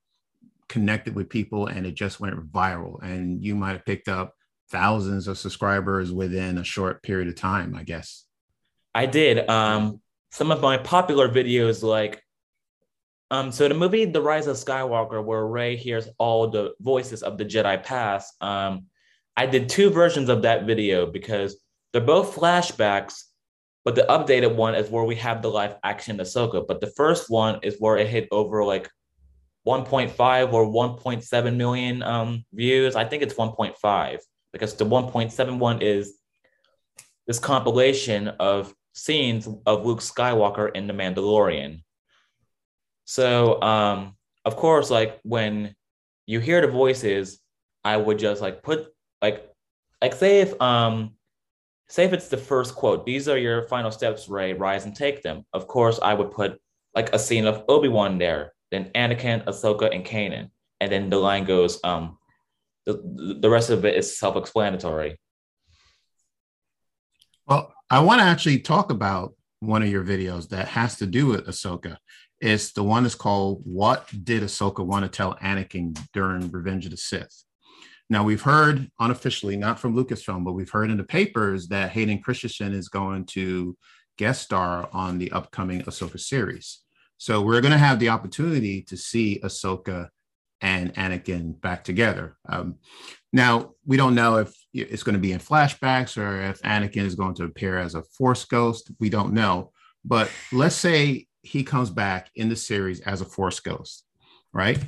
connected 0.69 1.15
with 1.15 1.29
people 1.29 1.67
and 1.67 1.85
it 1.85 1.95
just 1.95 2.19
went 2.19 2.51
viral. 2.51 3.01
And 3.01 3.43
you 3.43 3.55
might 3.55 3.73
have 3.73 3.85
picked 3.85 4.07
up 4.07 4.33
thousands 4.69 5.27
of 5.27 5.37
subscribers 5.37 6.11
within 6.11 6.57
a 6.57 6.63
short 6.63 7.01
period 7.03 7.27
of 7.27 7.35
time, 7.35 7.75
I 7.75 7.83
guess. 7.83 8.25
I 8.93 9.05
did. 9.05 9.49
Um, 9.49 10.01
some 10.31 10.51
of 10.51 10.61
my 10.61 10.77
popular 10.77 11.29
videos, 11.29 11.83
like, 11.83 12.21
um, 13.29 13.51
so 13.51 13.67
the 13.67 13.73
movie 13.73 14.05
The 14.05 14.21
Rise 14.21 14.47
of 14.47 14.55
Skywalker, 14.55 15.23
where 15.23 15.45
Rey 15.45 15.75
hears 15.75 16.07
all 16.17 16.47
the 16.49 16.73
voices 16.79 17.23
of 17.23 17.37
the 17.37 17.45
Jedi 17.45 17.81
past, 17.83 18.33
um, 18.41 18.85
I 19.35 19.45
did 19.45 19.69
two 19.69 19.89
versions 19.89 20.29
of 20.29 20.41
that 20.43 20.65
video 20.65 21.05
because 21.05 21.57
they're 21.91 22.01
both 22.01 22.35
flashbacks, 22.35 23.23
but 23.87 23.95
the 23.95 24.05
updated 24.09 24.53
one 24.53 24.75
is 24.75 24.89
where 24.89 25.05
we 25.05 25.15
have 25.15 25.41
the 25.41 25.47
live 25.47 25.77
action 25.81 26.17
Ahsoka. 26.17 26.67
But 26.67 26.81
the 26.81 26.91
first 26.97 27.29
one 27.29 27.61
is 27.63 27.77
where 27.79 27.95
it 27.95 28.09
hit 28.09 28.27
over 28.31 28.65
like 28.65 28.89
1.5 29.65 30.51
or 30.51 30.65
1.7 30.65 31.55
million 31.55 32.03
um, 32.03 32.43
views. 32.51 32.97
I 32.97 33.05
think 33.05 33.23
it's 33.23 33.35
1.5 33.35 34.19
because 34.51 34.73
the 34.73 34.85
1.71 34.85 35.81
is 35.81 36.17
this 37.27 37.39
compilation 37.39 38.27
of 38.27 38.73
scenes 38.91 39.47
of 39.65 39.85
Luke 39.85 40.01
Skywalker 40.01 40.69
in 40.75 40.87
The 40.87 40.93
Mandalorian. 40.93 41.81
So, 43.05 43.61
um, 43.61 44.17
of 44.43 44.57
course, 44.57 44.89
like 44.89 45.17
when 45.23 45.73
you 46.25 46.41
hear 46.41 46.59
the 46.59 46.67
voices, 46.67 47.39
I 47.85 47.95
would 47.95 48.19
just 48.19 48.41
like 48.41 48.63
put 48.63 48.87
like 49.21 49.49
like 50.01 50.13
say 50.13 50.41
if 50.41 50.61
um 50.61 51.13
say 51.89 52.05
if 52.05 52.13
it's 52.13 52.27
the 52.27 52.37
first 52.37 52.75
quote, 52.75 53.05
these 53.05 53.27
are 53.27 53.37
your 53.37 53.63
final 53.67 53.91
steps, 53.91 54.27
Rey, 54.27 54.53
rise 54.53 54.85
and 54.85 54.95
take 54.95 55.23
them. 55.23 55.43
Of 55.53 55.67
course, 55.67 55.99
I 56.01 56.13
would 56.13 56.31
put 56.31 56.59
like 56.95 57.13
a 57.13 57.19
scene 57.19 57.45
of 57.45 57.63
Obi-Wan 57.67 58.17
there, 58.17 58.53
then 58.71 58.91
Anakin, 58.95 59.45
Ahsoka, 59.45 59.93
and 59.93 60.05
Kanan. 60.05 60.49
And 60.79 60.91
then 60.91 61.09
the 61.09 61.17
line 61.17 61.45
goes, 61.45 61.79
um, 61.83 62.17
the, 62.85 63.37
the 63.39 63.49
rest 63.49 63.69
of 63.69 63.85
it 63.85 63.95
is 63.95 64.17
self-explanatory. 64.17 65.17
Well, 67.47 67.73
I 67.89 68.01
want 68.01 68.19
to 68.19 68.25
actually 68.25 68.59
talk 68.59 68.91
about 68.91 69.33
one 69.59 69.81
of 69.81 69.89
your 69.89 70.03
videos 70.03 70.49
that 70.49 70.67
has 70.67 70.97
to 70.97 71.05
do 71.07 71.27
with 71.27 71.47
Ahsoka. 71.47 71.97
It's 72.39 72.73
the 72.73 72.83
one 72.83 73.03
that's 73.03 73.15
called 73.15 73.61
What 73.63 74.07
Did 74.23 74.43
Ahsoka 74.43 74.85
Want 74.85 75.05
to 75.05 75.09
Tell 75.09 75.35
Anakin 75.35 75.97
During 76.13 76.51
Revenge 76.51 76.85
of 76.85 76.91
the 76.91 76.97
Sith? 76.97 77.43
Now, 78.09 78.23
we've 78.23 78.41
heard 78.41 78.89
unofficially, 78.99 79.57
not 79.57 79.79
from 79.79 79.95
Lucasfilm, 79.95 80.45
but 80.45 80.53
we've 80.53 80.69
heard 80.69 80.89
in 80.89 80.97
the 80.97 81.03
papers 81.03 81.67
that 81.67 81.91
Hayden 81.91 82.21
Christensen 82.21 82.73
is 82.73 82.87
going 82.87 83.25
to 83.25 83.77
guest 84.17 84.43
star 84.43 84.89
on 84.93 85.17
the 85.17 85.31
upcoming 85.31 85.81
Ahsoka 85.81 86.19
series. 86.19 86.79
So 87.17 87.41
we're 87.41 87.61
going 87.61 87.73
to 87.73 87.77
have 87.77 87.99
the 87.99 88.09
opportunity 88.09 88.81
to 88.83 88.97
see 88.97 89.39
Ahsoka 89.43 90.09
and 90.61 90.93
Anakin 90.95 91.59
back 91.59 91.83
together. 91.83 92.37
Um, 92.47 92.75
now, 93.33 93.73
we 93.85 93.97
don't 93.97 94.15
know 94.15 94.37
if 94.37 94.55
it's 94.73 95.03
going 95.03 95.13
to 95.13 95.19
be 95.19 95.31
in 95.31 95.39
flashbacks 95.39 96.17
or 96.17 96.41
if 96.41 96.61
Anakin 96.61 97.05
is 97.05 97.15
going 97.15 97.35
to 97.35 97.43
appear 97.43 97.77
as 97.77 97.95
a 97.95 98.03
Force 98.03 98.45
ghost. 98.45 98.91
We 98.99 99.09
don't 99.09 99.33
know. 99.33 99.71
But 100.05 100.31
let's 100.51 100.75
say 100.75 101.27
he 101.41 101.63
comes 101.63 101.89
back 101.89 102.29
in 102.35 102.49
the 102.49 102.55
series 102.55 103.01
as 103.01 103.21
a 103.21 103.25
Force 103.25 103.59
ghost, 103.59 104.05
right? 104.53 104.79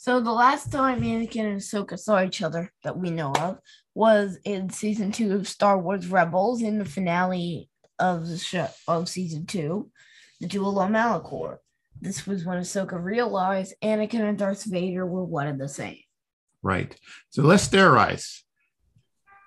So 0.00 0.20
the 0.20 0.30
last 0.30 0.70
time 0.70 1.02
Anakin 1.02 1.44
and 1.44 1.60
Ahsoka 1.60 1.98
saw 1.98 2.22
each 2.22 2.40
other 2.40 2.72
that 2.84 2.96
we 2.96 3.10
know 3.10 3.32
of 3.32 3.58
was 3.96 4.38
in 4.44 4.70
season 4.70 5.10
two 5.10 5.34
of 5.34 5.48
Star 5.48 5.76
Wars 5.76 6.06
Rebels 6.06 6.62
in 6.62 6.78
the 6.78 6.84
finale 6.84 7.68
of 7.98 8.28
the 8.28 8.38
show 8.38 8.68
of 8.86 9.08
season 9.08 9.44
two, 9.44 9.90
the 10.40 10.46
Duel 10.46 10.78
on 10.78 10.92
Malachor. 10.92 11.56
This 12.00 12.28
was 12.28 12.44
when 12.44 12.58
Ahsoka 12.58 13.02
realized 13.02 13.74
Anakin 13.82 14.20
and 14.20 14.38
Darth 14.38 14.62
Vader 14.62 15.04
were 15.04 15.24
one 15.24 15.48
and 15.48 15.60
the 15.60 15.68
same. 15.68 15.98
Right. 16.62 16.94
So 17.30 17.42
let's 17.42 17.66
theorize. 17.66 18.44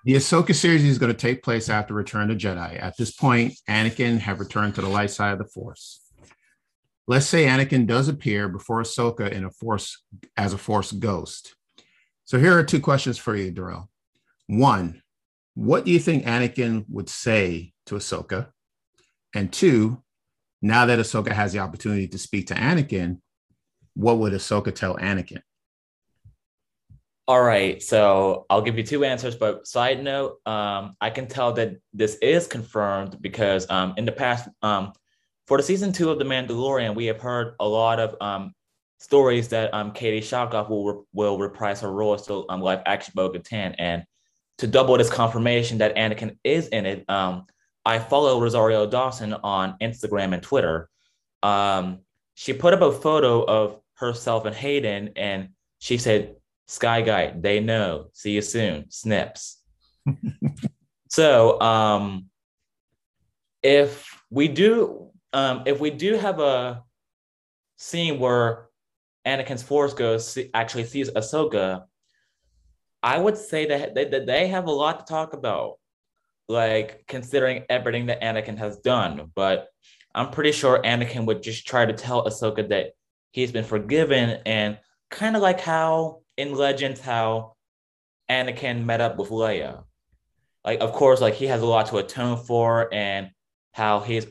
The 0.03 0.15
Ahsoka 0.15 0.53
series 0.53 0.83
is 0.83 0.99
going 0.99 1.13
to 1.13 1.17
take 1.17 1.43
place 1.43 1.69
after 1.69 1.93
Return 1.93 2.29
of 2.29 2.37
Jedi. 2.37 2.77
At 2.77 2.97
this 2.97 3.11
point, 3.13 3.53
Anakin 3.69 4.19
have 4.19 4.41
returned 4.41 4.75
to 4.75 4.81
the 4.81 4.89
light 4.89 5.11
side 5.11 5.31
of 5.31 5.37
the 5.37 5.45
Force. 5.45 6.01
Let's 7.07 7.25
say 7.25 7.45
Anakin 7.45 7.87
does 7.87 8.07
appear 8.07 8.47
before 8.47 8.81
Ahsoka 8.81 9.31
in 9.31 9.43
a 9.43 9.51
Force 9.51 10.03
as 10.37 10.53
a 10.53 10.57
Force 10.57 10.91
ghost. 10.91 11.55
So 12.25 12.39
here 12.39 12.57
are 12.57 12.63
two 12.63 12.79
questions 12.79 13.17
for 13.17 13.35
you, 13.35 13.51
Darrell. 13.51 13.89
One, 14.47 15.01
what 15.55 15.85
do 15.85 15.91
you 15.91 15.99
think 15.99 16.25
Anakin 16.25 16.85
would 16.89 17.09
say 17.09 17.73
to 17.87 17.95
Ahsoka? 17.95 18.49
And 19.33 19.51
two, 19.51 20.01
now 20.61 20.85
that 20.85 20.99
Ahsoka 20.99 21.31
has 21.31 21.53
the 21.53 21.59
opportunity 21.59 22.07
to 22.07 22.17
speak 22.17 22.47
to 22.47 22.53
Anakin, 22.53 23.19
what 23.95 24.19
would 24.19 24.33
Ahsoka 24.33 24.73
tell 24.73 24.95
Anakin? 24.97 25.41
All 27.27 27.41
right, 27.41 27.81
so 27.81 28.45
I'll 28.49 28.61
give 28.61 28.77
you 28.77 28.83
two 28.83 29.05
answers, 29.05 29.35
but 29.35 29.65
side 29.65 30.03
note, 30.03 30.39
um, 30.45 30.95
I 30.99 31.09
can 31.09 31.27
tell 31.27 31.53
that 31.53 31.77
this 31.93 32.15
is 32.15 32.47
confirmed 32.47 33.21
because 33.21 33.69
um, 33.69 33.93
in 33.95 34.05
the 34.05 34.11
past, 34.11 34.49
um, 34.61 34.91
for 35.51 35.57
the 35.57 35.63
season 35.63 35.91
two 35.91 36.09
of 36.09 36.17
The 36.17 36.23
Mandalorian, 36.23 36.95
we 36.95 37.07
have 37.07 37.19
heard 37.19 37.55
a 37.59 37.67
lot 37.67 37.99
of 37.99 38.15
um, 38.21 38.53
stories 39.01 39.49
that 39.49 39.73
um, 39.73 39.91
Katee 39.91 40.19
Sackhoff 40.19 40.69
will 40.69 40.85
re- 40.85 41.03
will 41.11 41.37
reprise 41.37 41.81
her 41.81 41.91
role 41.91 42.13
as 42.13 42.25
the 42.25 42.45
um, 42.47 42.61
live 42.61 42.81
action 42.85 43.11
Bo-Katan, 43.17 43.75
and 43.77 44.05
to 44.59 44.67
double 44.67 44.97
this 44.97 45.09
confirmation 45.09 45.79
that 45.79 45.93
Anakin 45.97 46.37
is 46.45 46.69
in 46.69 46.85
it, 46.85 47.03
um, 47.09 47.47
I 47.83 47.99
follow 47.99 48.39
Rosario 48.39 48.87
Dawson 48.87 49.33
on 49.33 49.75
Instagram 49.81 50.33
and 50.33 50.41
Twitter. 50.41 50.89
Um, 51.43 51.99
she 52.35 52.53
put 52.53 52.73
up 52.73 52.79
a 52.79 52.93
photo 52.93 53.43
of 53.43 53.81
herself 53.95 54.45
and 54.45 54.55
Hayden, 54.55 55.09
and 55.17 55.49
she 55.79 55.97
said, 55.97 56.37
"Sky 56.69 57.01
Guy, 57.01 57.33
they 57.37 57.59
know. 57.59 58.05
See 58.13 58.31
you 58.31 58.41
soon. 58.41 58.89
Snips." 58.89 59.61
so, 61.09 61.59
um, 61.59 62.27
if 63.61 64.17
we 64.29 64.47
do, 64.47 65.10
um, 65.33 65.63
if 65.65 65.79
we 65.79 65.89
do 65.89 66.15
have 66.15 66.39
a 66.39 66.83
scene 67.77 68.19
where 68.19 68.69
Anakin's 69.25 69.63
Force 69.63 69.93
Ghost 69.93 70.37
actually 70.53 70.85
sees 70.85 71.09
Ahsoka, 71.09 71.83
I 73.03 73.17
would 73.17 73.37
say 73.37 73.67
that 73.67 73.95
they, 73.95 74.05
that 74.05 74.25
they 74.25 74.47
have 74.47 74.65
a 74.65 74.71
lot 74.71 74.99
to 74.99 75.05
talk 75.05 75.33
about 75.33 75.79
like 76.47 77.05
considering 77.07 77.63
everything 77.69 78.07
that 78.07 78.21
Anakin 78.21 78.57
has 78.57 78.77
done. 78.77 79.31
But 79.35 79.67
I'm 80.13 80.31
pretty 80.31 80.51
sure 80.51 80.81
Anakin 80.83 81.25
would 81.25 81.41
just 81.41 81.65
try 81.65 81.85
to 81.85 81.93
tell 81.93 82.25
Ahsoka 82.25 82.67
that 82.69 82.91
he's 83.31 83.51
been 83.51 83.63
forgiven 83.63 84.41
and 84.45 84.77
kind 85.09 85.35
of 85.35 85.41
like 85.41 85.59
how 85.59 86.21
in 86.37 86.53
Legends 86.53 86.99
how 86.99 87.53
Anakin 88.29 88.85
met 88.85 89.01
up 89.01 89.17
with 89.17 89.29
Leia. 89.29 89.83
Like 90.65 90.81
of 90.81 90.91
course 90.91 91.21
like 91.21 91.35
he 91.35 91.47
has 91.47 91.61
a 91.61 91.65
lot 91.65 91.87
to 91.87 91.97
atone 91.97 92.37
for 92.37 92.93
and 92.93 93.31
how 93.73 94.01
he's 94.01 94.27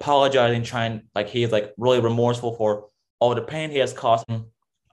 apologizing 0.00 0.62
trying 0.62 1.02
like 1.14 1.28
he's 1.28 1.52
like 1.52 1.74
really 1.76 2.00
remorseful 2.00 2.54
for 2.56 2.88
all 3.18 3.34
the 3.34 3.42
pain 3.42 3.70
he 3.70 3.78
has 3.78 3.92
caused. 3.92 4.24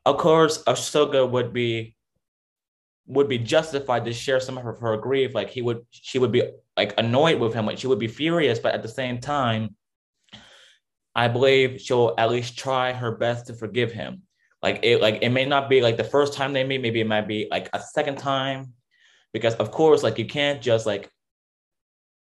Of 0.05 0.17
course 0.17 0.63
Ahsoka 0.65 1.29
would 1.29 1.53
be 1.53 1.95
would 3.07 3.29
be 3.29 3.37
justified 3.37 4.03
to 4.03 4.13
share 4.13 4.39
some 4.39 4.57
of 4.57 4.63
her, 4.65 4.73
her 4.73 4.97
grief. 4.97 5.33
Like 5.33 5.49
he 5.49 5.61
would, 5.61 5.85
she 5.91 6.19
would 6.19 6.31
be 6.31 6.43
like 6.75 6.93
annoyed 6.97 7.39
with 7.39 7.53
him. 7.53 7.65
Like 7.65 7.77
she 7.77 7.87
would 7.87 7.99
be 7.99 8.07
furious, 8.07 8.59
but 8.59 8.73
at 8.73 8.81
the 8.81 8.89
same 8.89 9.19
time, 9.19 9.75
I 11.15 11.29
believe 11.29 11.79
she'll 11.79 12.13
at 12.17 12.29
least 12.29 12.57
try 12.57 12.91
her 12.91 13.11
best 13.11 13.47
to 13.47 13.53
forgive 13.53 13.93
him. 13.93 14.23
Like 14.61 14.81
it, 14.83 15.01
like 15.01 15.19
it 15.21 15.29
may 15.29 15.45
not 15.45 15.69
be 15.69 15.81
like 15.81 15.95
the 15.95 16.03
first 16.03 16.33
time 16.33 16.51
they 16.51 16.65
meet. 16.65 16.81
Maybe 16.81 16.99
it 16.99 17.07
might 17.07 17.27
be 17.27 17.47
like 17.49 17.69
a 17.73 17.79
second 17.79 18.17
time, 18.17 18.73
because 19.31 19.55
of 19.55 19.71
course, 19.71 20.03
like 20.03 20.19
you 20.19 20.25
can't 20.25 20.61
just 20.61 20.85
like 20.85 21.09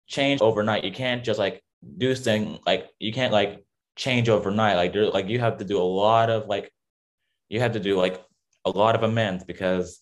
change 0.07 0.41
overnight. 0.41 0.85
You 0.85 0.91
can't 0.91 1.23
just 1.25 1.39
like 1.39 1.61
do 1.97 2.13
thing 2.15 2.59
like 2.65 2.89
you 2.99 3.13
can't 3.13 3.33
like 3.33 3.63
change 3.95 4.29
overnight. 4.29 4.75
Like 4.75 4.93
there, 4.93 5.09
like 5.09 5.27
you 5.27 5.39
have 5.39 5.57
to 5.57 5.65
do 5.65 5.79
a 5.79 5.83
lot 5.83 6.29
of 6.29 6.47
like 6.47 6.71
you 7.49 7.59
have 7.59 7.73
to 7.73 7.79
do 7.79 7.97
like 7.97 8.23
a 8.65 8.69
lot 8.69 8.95
of 8.95 9.03
amends 9.03 9.43
because 9.43 10.01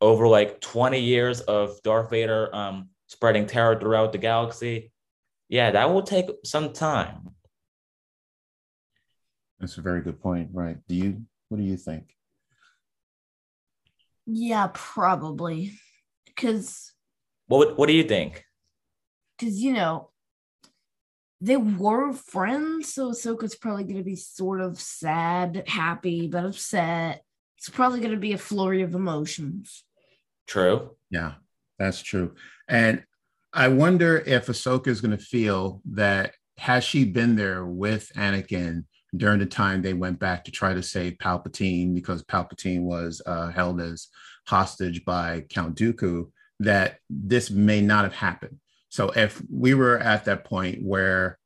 over 0.00 0.26
like 0.26 0.60
20 0.60 0.98
years 0.98 1.40
of 1.40 1.80
Darth 1.82 2.10
Vader 2.10 2.54
um, 2.54 2.88
spreading 3.06 3.46
terror 3.46 3.78
throughout 3.78 4.12
the 4.12 4.18
galaxy. 4.18 4.92
Yeah, 5.48 5.72
that 5.72 5.92
will 5.92 6.02
take 6.02 6.26
some 6.44 6.72
time. 6.72 7.30
That's 9.58 9.76
a 9.76 9.82
very 9.82 10.00
good 10.00 10.20
point, 10.20 10.50
right? 10.52 10.78
Do 10.88 10.94
you 10.94 11.22
what 11.48 11.58
do 11.58 11.64
you 11.64 11.76
think? 11.76 12.16
Yeah, 14.26 14.68
probably. 14.72 15.72
Cause 16.36 16.92
what 17.48 17.76
what 17.76 17.88
do 17.88 17.92
you 17.92 18.04
think? 18.04 18.44
Because 19.36 19.60
you 19.60 19.72
know, 19.72 20.09
they 21.40 21.56
were 21.56 22.12
friends, 22.12 22.94
so 22.94 23.10
Ahsoka's 23.10 23.54
probably 23.54 23.84
gonna 23.84 24.02
be 24.02 24.16
sort 24.16 24.60
of 24.60 24.78
sad, 24.80 25.64
happy, 25.66 26.28
but 26.28 26.44
upset. 26.44 27.22
It's 27.58 27.68
probably 27.68 28.00
gonna 28.00 28.16
be 28.16 28.32
a 28.32 28.38
flurry 28.38 28.82
of 28.82 28.94
emotions. 28.94 29.84
True. 30.46 30.96
Yeah, 31.10 31.34
that's 31.78 32.02
true. 32.02 32.34
And 32.68 33.04
I 33.52 33.68
wonder 33.68 34.18
if 34.18 34.46
Ahsoka 34.46 34.88
is 34.88 35.00
going 35.00 35.16
to 35.16 35.24
feel 35.24 35.82
that 35.92 36.34
has 36.58 36.84
she 36.84 37.04
been 37.04 37.34
there 37.34 37.64
with 37.64 38.12
Anakin 38.14 38.84
during 39.16 39.40
the 39.40 39.46
time 39.46 39.82
they 39.82 39.94
went 39.94 40.20
back 40.20 40.44
to 40.44 40.52
try 40.52 40.72
to 40.72 40.82
save 40.82 41.14
Palpatine 41.14 41.92
because 41.92 42.22
Palpatine 42.22 42.82
was 42.82 43.20
uh, 43.26 43.50
held 43.50 43.80
as 43.80 44.06
hostage 44.46 45.04
by 45.04 45.44
Count 45.50 45.76
Dooku, 45.76 46.30
that 46.60 46.98
this 47.08 47.50
may 47.50 47.80
not 47.80 48.04
have 48.04 48.14
happened. 48.14 48.59
So 48.90 49.10
if 49.10 49.40
we 49.50 49.74
were 49.74 49.98
at 49.98 50.26
that 50.26 50.44
point 50.44 50.82
where, 50.82 51.38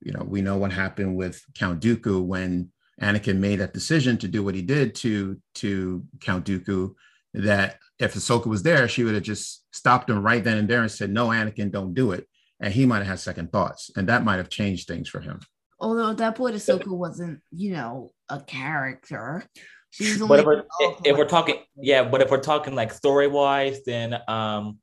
you 0.00 0.12
know, 0.12 0.24
we 0.26 0.40
know 0.40 0.56
what 0.56 0.72
happened 0.72 1.16
with 1.16 1.44
Count 1.54 1.80
Dooku 1.80 2.24
when 2.24 2.70
Anakin 3.00 3.38
made 3.38 3.60
that 3.60 3.74
decision 3.74 4.16
to 4.18 4.28
do 4.28 4.42
what 4.42 4.54
he 4.54 4.62
did 4.62 4.94
to 4.96 5.38
to 5.56 6.04
Count 6.20 6.46
Dooku, 6.46 6.94
that 7.34 7.78
if 7.98 8.14
Ahsoka 8.14 8.46
was 8.46 8.62
there, 8.62 8.88
she 8.88 9.04
would 9.04 9.14
have 9.14 9.22
just 9.22 9.64
stopped 9.72 10.08
him 10.08 10.22
right 10.22 10.42
then 10.42 10.58
and 10.58 10.68
there 10.68 10.82
and 10.82 10.90
said, 10.90 11.10
"No, 11.10 11.28
Anakin, 11.28 11.70
don't 11.70 11.94
do 11.94 12.12
it." 12.12 12.28
And 12.60 12.72
he 12.72 12.86
might 12.86 12.98
have 12.98 13.06
had 13.06 13.18
second 13.20 13.50
thoughts, 13.50 13.90
and 13.96 14.08
that 14.08 14.24
might 14.24 14.36
have 14.36 14.48
changed 14.48 14.86
things 14.86 15.08
for 15.08 15.20
him. 15.20 15.40
Although 15.80 16.10
at 16.10 16.18
that 16.18 16.36
point, 16.36 16.54
Ahsoka 16.54 16.86
wasn't, 16.86 17.40
you 17.50 17.72
know, 17.72 18.12
a 18.28 18.40
character. 18.40 19.44
She's 19.90 20.22
only. 20.22 20.28
But 20.28 20.40
if 20.40 20.46
we're, 20.46 20.64
if 21.04 21.18
we're 21.18 21.28
talking, 21.28 21.56
yeah, 21.76 22.04
but 22.04 22.22
if 22.22 22.30
we're 22.30 22.40
talking 22.40 22.74
like 22.74 22.92
story 22.92 23.26
wise, 23.26 23.80
then 23.84 24.16
um, 24.28 24.78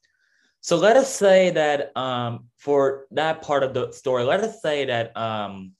so 0.69 0.75
let 0.75 0.97
us 0.97 1.11
say 1.11 1.49
that 1.49 1.97
um, 1.97 2.45
for 2.57 3.07
that 3.09 3.41
part 3.41 3.63
of 3.63 3.73
the 3.73 3.91
story, 3.91 4.23
let 4.23 4.41
us 4.41 4.61
say 4.61 4.85
that 4.85 5.17
um, 5.17 5.71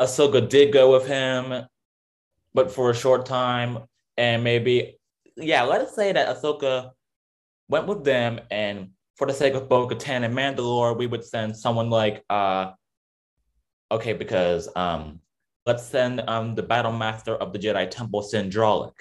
Ahsoka 0.00 0.48
did 0.48 0.72
go 0.72 0.90
with 0.90 1.06
him, 1.06 1.64
but 2.54 2.72
for 2.72 2.90
a 2.90 2.94
short 2.94 3.24
time, 3.24 3.78
and 4.16 4.42
maybe 4.42 4.98
yeah, 5.36 5.62
let 5.62 5.80
us 5.80 5.94
say 5.94 6.10
that 6.10 6.26
Ahsoka 6.26 6.90
went 7.68 7.86
with 7.86 8.02
them, 8.02 8.40
and 8.50 8.88
for 9.14 9.28
the 9.28 9.32
sake 9.32 9.54
of 9.54 9.68
Bo 9.68 9.86
Katan 9.86 10.24
and 10.24 10.34
Mandalore, 10.34 10.98
we 10.98 11.06
would 11.06 11.24
send 11.24 11.56
someone 11.56 11.88
like 11.88 12.24
uh 12.28 12.72
okay, 13.92 14.12
because 14.12 14.68
um 14.74 15.20
let's 15.66 15.84
send 15.84 16.20
um 16.26 16.56
the 16.56 16.64
battle 16.64 16.90
master 16.90 17.36
of 17.36 17.52
the 17.52 17.60
Jedi 17.60 17.88
Temple, 17.88 18.22
Cin 18.22 18.50
Drallig, 18.50 18.96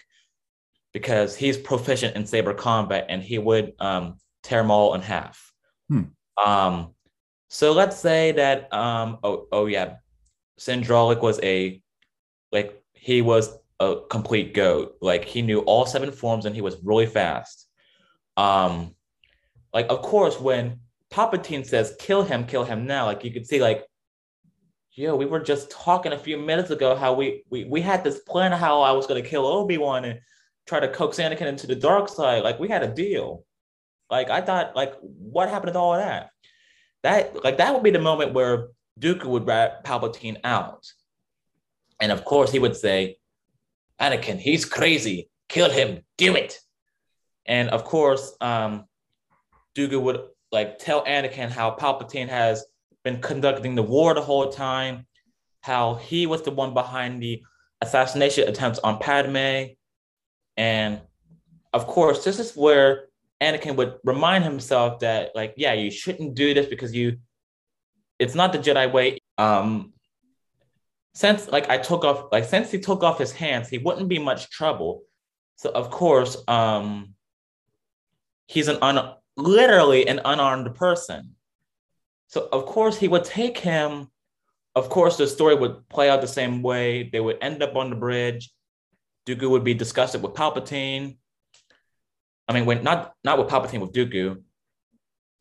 because 0.93 1.35
he's 1.35 1.57
proficient 1.57 2.15
in 2.15 2.27
saber 2.27 2.53
combat 2.53 3.07
and 3.09 3.23
he 3.23 3.39
would 3.39 3.73
um 3.79 4.19
tear 4.43 4.61
them 4.61 4.71
all 4.71 4.93
in 4.93 5.01
half. 5.01 5.51
Hmm. 5.89 6.03
Um 6.43 6.93
so 7.49 7.71
let's 7.71 7.97
say 7.97 8.33
that 8.33 8.71
um 8.73 9.19
oh 9.23 9.47
oh 9.51 9.65
yeah, 9.65 9.95
Cin 10.57 10.81
Drallig 10.81 11.21
was 11.21 11.39
a 11.43 11.81
like 12.51 12.81
he 12.93 13.21
was 13.21 13.57
a 13.79 13.97
complete 14.09 14.53
goat. 14.53 14.97
Like 15.01 15.25
he 15.25 15.41
knew 15.41 15.59
all 15.61 15.85
seven 15.85 16.11
forms 16.11 16.45
and 16.45 16.55
he 16.55 16.61
was 16.61 16.77
really 16.83 17.05
fast. 17.05 17.67
Um, 18.35 18.95
like 19.73 19.87
of 19.89 20.01
course 20.01 20.39
when 20.39 20.79
Palpatine 21.11 21.65
says 21.65 21.95
kill 21.99 22.23
him, 22.23 22.45
kill 22.45 22.63
him 22.63 22.85
now, 22.85 23.05
like 23.05 23.23
you 23.23 23.31
could 23.31 23.47
see 23.47 23.61
like, 23.61 23.85
yo, 24.91 25.15
we 25.15 25.25
were 25.25 25.39
just 25.39 25.69
talking 25.69 26.11
a 26.11 26.17
few 26.17 26.37
minutes 26.37 26.71
ago 26.71 26.95
how 26.95 27.13
we 27.13 27.43
we 27.49 27.65
we 27.65 27.81
had 27.81 28.03
this 28.03 28.19
plan 28.19 28.51
how 28.51 28.81
I 28.81 28.91
was 28.91 29.07
gonna 29.07 29.21
kill 29.21 29.45
Obi 29.45 29.77
Wan 29.77 30.05
and 30.05 30.19
try 30.65 30.79
to 30.79 30.89
coax 30.89 31.17
Anakin 31.17 31.47
into 31.47 31.67
the 31.67 31.75
dark 31.75 32.09
side. 32.09 32.43
Like 32.43 32.59
we 32.59 32.67
had 32.67 32.83
a 32.83 32.93
deal. 32.93 33.45
Like 34.09 34.29
I 34.29 34.41
thought, 34.41 34.75
like 34.75 34.93
what 35.01 35.49
happened 35.49 35.73
to 35.73 35.79
all 35.79 35.97
that? 35.97 36.29
That 37.03 37.43
like 37.43 37.57
that 37.57 37.73
would 37.73 37.83
be 37.83 37.91
the 37.91 37.99
moment 37.99 38.33
where 38.33 38.69
Dooku 38.99 39.25
would 39.25 39.45
rat 39.45 39.83
Palpatine 39.83 40.37
out, 40.43 40.91
and 41.99 42.11
of 42.11 42.25
course 42.25 42.51
he 42.51 42.59
would 42.59 42.75
say, 42.75 43.17
Anakin, 43.99 44.39
he's 44.39 44.65
crazy. 44.65 45.29
Kill 45.49 45.69
him. 45.69 46.01
Do 46.17 46.35
it. 46.35 46.59
And 47.45 47.69
of 47.69 47.83
course, 47.83 48.35
um, 48.41 48.85
Dooku 49.75 50.01
would 50.01 50.21
like 50.51 50.79
tell 50.79 51.03
Anakin 51.05 51.49
how 51.49 51.75
Palpatine 51.75 52.29
has 52.29 52.65
been 53.03 53.21
conducting 53.21 53.75
the 53.75 53.83
war 53.83 54.13
the 54.13 54.21
whole 54.21 54.49
time, 54.49 55.05
how 55.61 55.95
he 55.95 56.27
was 56.27 56.41
the 56.41 56.51
one 56.51 56.73
behind 56.73 57.21
the 57.21 57.43
assassination 57.81 58.47
attempts 58.47 58.79
on 58.79 58.99
Padme. 58.99 59.73
And 60.57 61.01
of 61.73 61.87
course, 61.87 62.23
this 62.23 62.39
is 62.39 62.55
where 62.55 63.06
Anakin 63.41 63.75
would 63.75 63.95
remind 64.03 64.43
himself 64.43 64.99
that, 64.99 65.35
like, 65.35 65.53
yeah, 65.57 65.73
you 65.73 65.91
shouldn't 65.91 66.35
do 66.35 66.53
this 66.53 66.65
because 66.65 66.93
you, 66.93 67.17
it's 68.19 68.35
not 68.35 68.51
the 68.51 68.59
Jedi 68.59 68.91
way. 68.91 69.19
Um, 69.37 69.93
since 71.17 71.47
like 71.47 71.67
I 71.67 71.79
took 71.79 72.05
off 72.05 72.31
like 72.31 72.43
since 72.43 72.69
he 72.69 72.79
took 72.79 73.01
off 73.01 73.17
his 73.17 73.31
hands, 73.31 73.69
he 73.69 73.79
wouldn't 73.79 74.07
be 74.07 74.19
much 74.19 74.51
trouble. 74.51 75.01
So 75.55 75.71
of 75.71 75.89
course, 75.89 76.37
um, 76.47 77.15
he's 78.45 78.67
an 78.67 78.77
un 78.83 79.15
literally 79.35 80.07
an 80.07 80.21
unarmed 80.23 80.75
person. 80.75 81.35
So 82.27 82.47
of 82.51 82.67
course 82.67 82.99
he 82.99 83.07
would 83.07 83.23
take 83.23 83.57
him. 83.57 84.11
Of 84.75 84.89
course, 84.89 85.17
the 85.17 85.25
story 85.25 85.55
would 85.55 85.89
play 85.89 86.07
out 86.07 86.21
the 86.21 86.27
same 86.27 86.61
way. 86.61 87.09
They 87.11 87.19
would 87.19 87.39
end 87.41 87.63
up 87.63 87.75
on 87.75 87.89
the 87.89 87.95
bridge. 87.95 88.51
Dooku 89.25 89.49
would 89.49 89.63
be 89.63 89.73
disgusted 89.73 90.21
with 90.21 90.35
Palpatine. 90.35 91.17
I 92.47 92.53
mean, 92.53 92.65
when 92.65 92.83
not 92.83 93.13
not 93.23 93.37
with 93.37 93.47
Palpatine, 93.47 93.81
with 93.81 93.93
Dooku. 93.93 94.41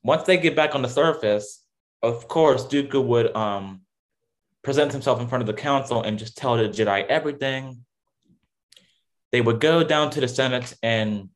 Once 0.03 0.23
they 0.23 0.37
get 0.37 0.55
back 0.55 0.75
on 0.75 0.83
the 0.83 0.89
surface, 0.89 1.65
of 2.03 2.29
course, 2.29 2.67
Dooku 2.67 3.05
would 3.05 3.35
um 3.35 3.83
present 4.63 4.93
himself 4.93 5.21
in 5.21 5.29
front 5.29 5.43
of 5.43 5.47
the 5.47 5.55
council 5.55 6.03
and 6.03 6.19
just 6.19 6.37
tell 6.37 6.57
the 6.57 6.65
Jedi 6.65 7.07
everything. 7.07 7.85
They 9.31 9.41
would 9.41 9.61
go 9.61 9.85
down 9.85 10.11
to 10.11 10.21
the 10.21 10.29
Senate 10.29 10.75
and, 10.83 11.29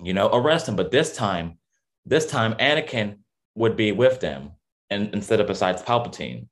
you 0.00 0.12
know, 0.12 0.28
arrest 0.28 0.68
him. 0.68 0.76
But 0.76 0.92
this 0.92 1.16
time, 1.16 1.58
this 2.06 2.26
time 2.26 2.54
Anakin 2.54 3.18
would 3.56 3.76
be 3.76 3.90
with 3.90 4.20
them 4.20 4.52
and 4.90 5.12
instead 5.12 5.40
of 5.40 5.46
besides 5.48 5.82
Palpatine. 5.82 6.46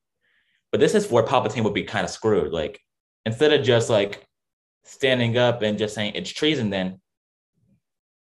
But 0.73 0.81
this 0.81 0.95
is 0.95 1.11
where 1.11 1.25
Palpatine 1.25 1.65
would 1.65 1.75
be 1.75 1.85
kind 1.85 2.05
of 2.05 2.11
screwed. 2.11 2.53
Like 2.53 2.81
instead 3.25 3.53
of 3.53 3.65
just 3.65 3.91
like 3.91 4.27
standing 4.85 5.37
up 5.37 5.63
and 5.63 5.79
just 5.79 5.95
saying 5.95 6.15
it's 6.15 6.31
treason, 6.31 6.71
then 6.71 7.01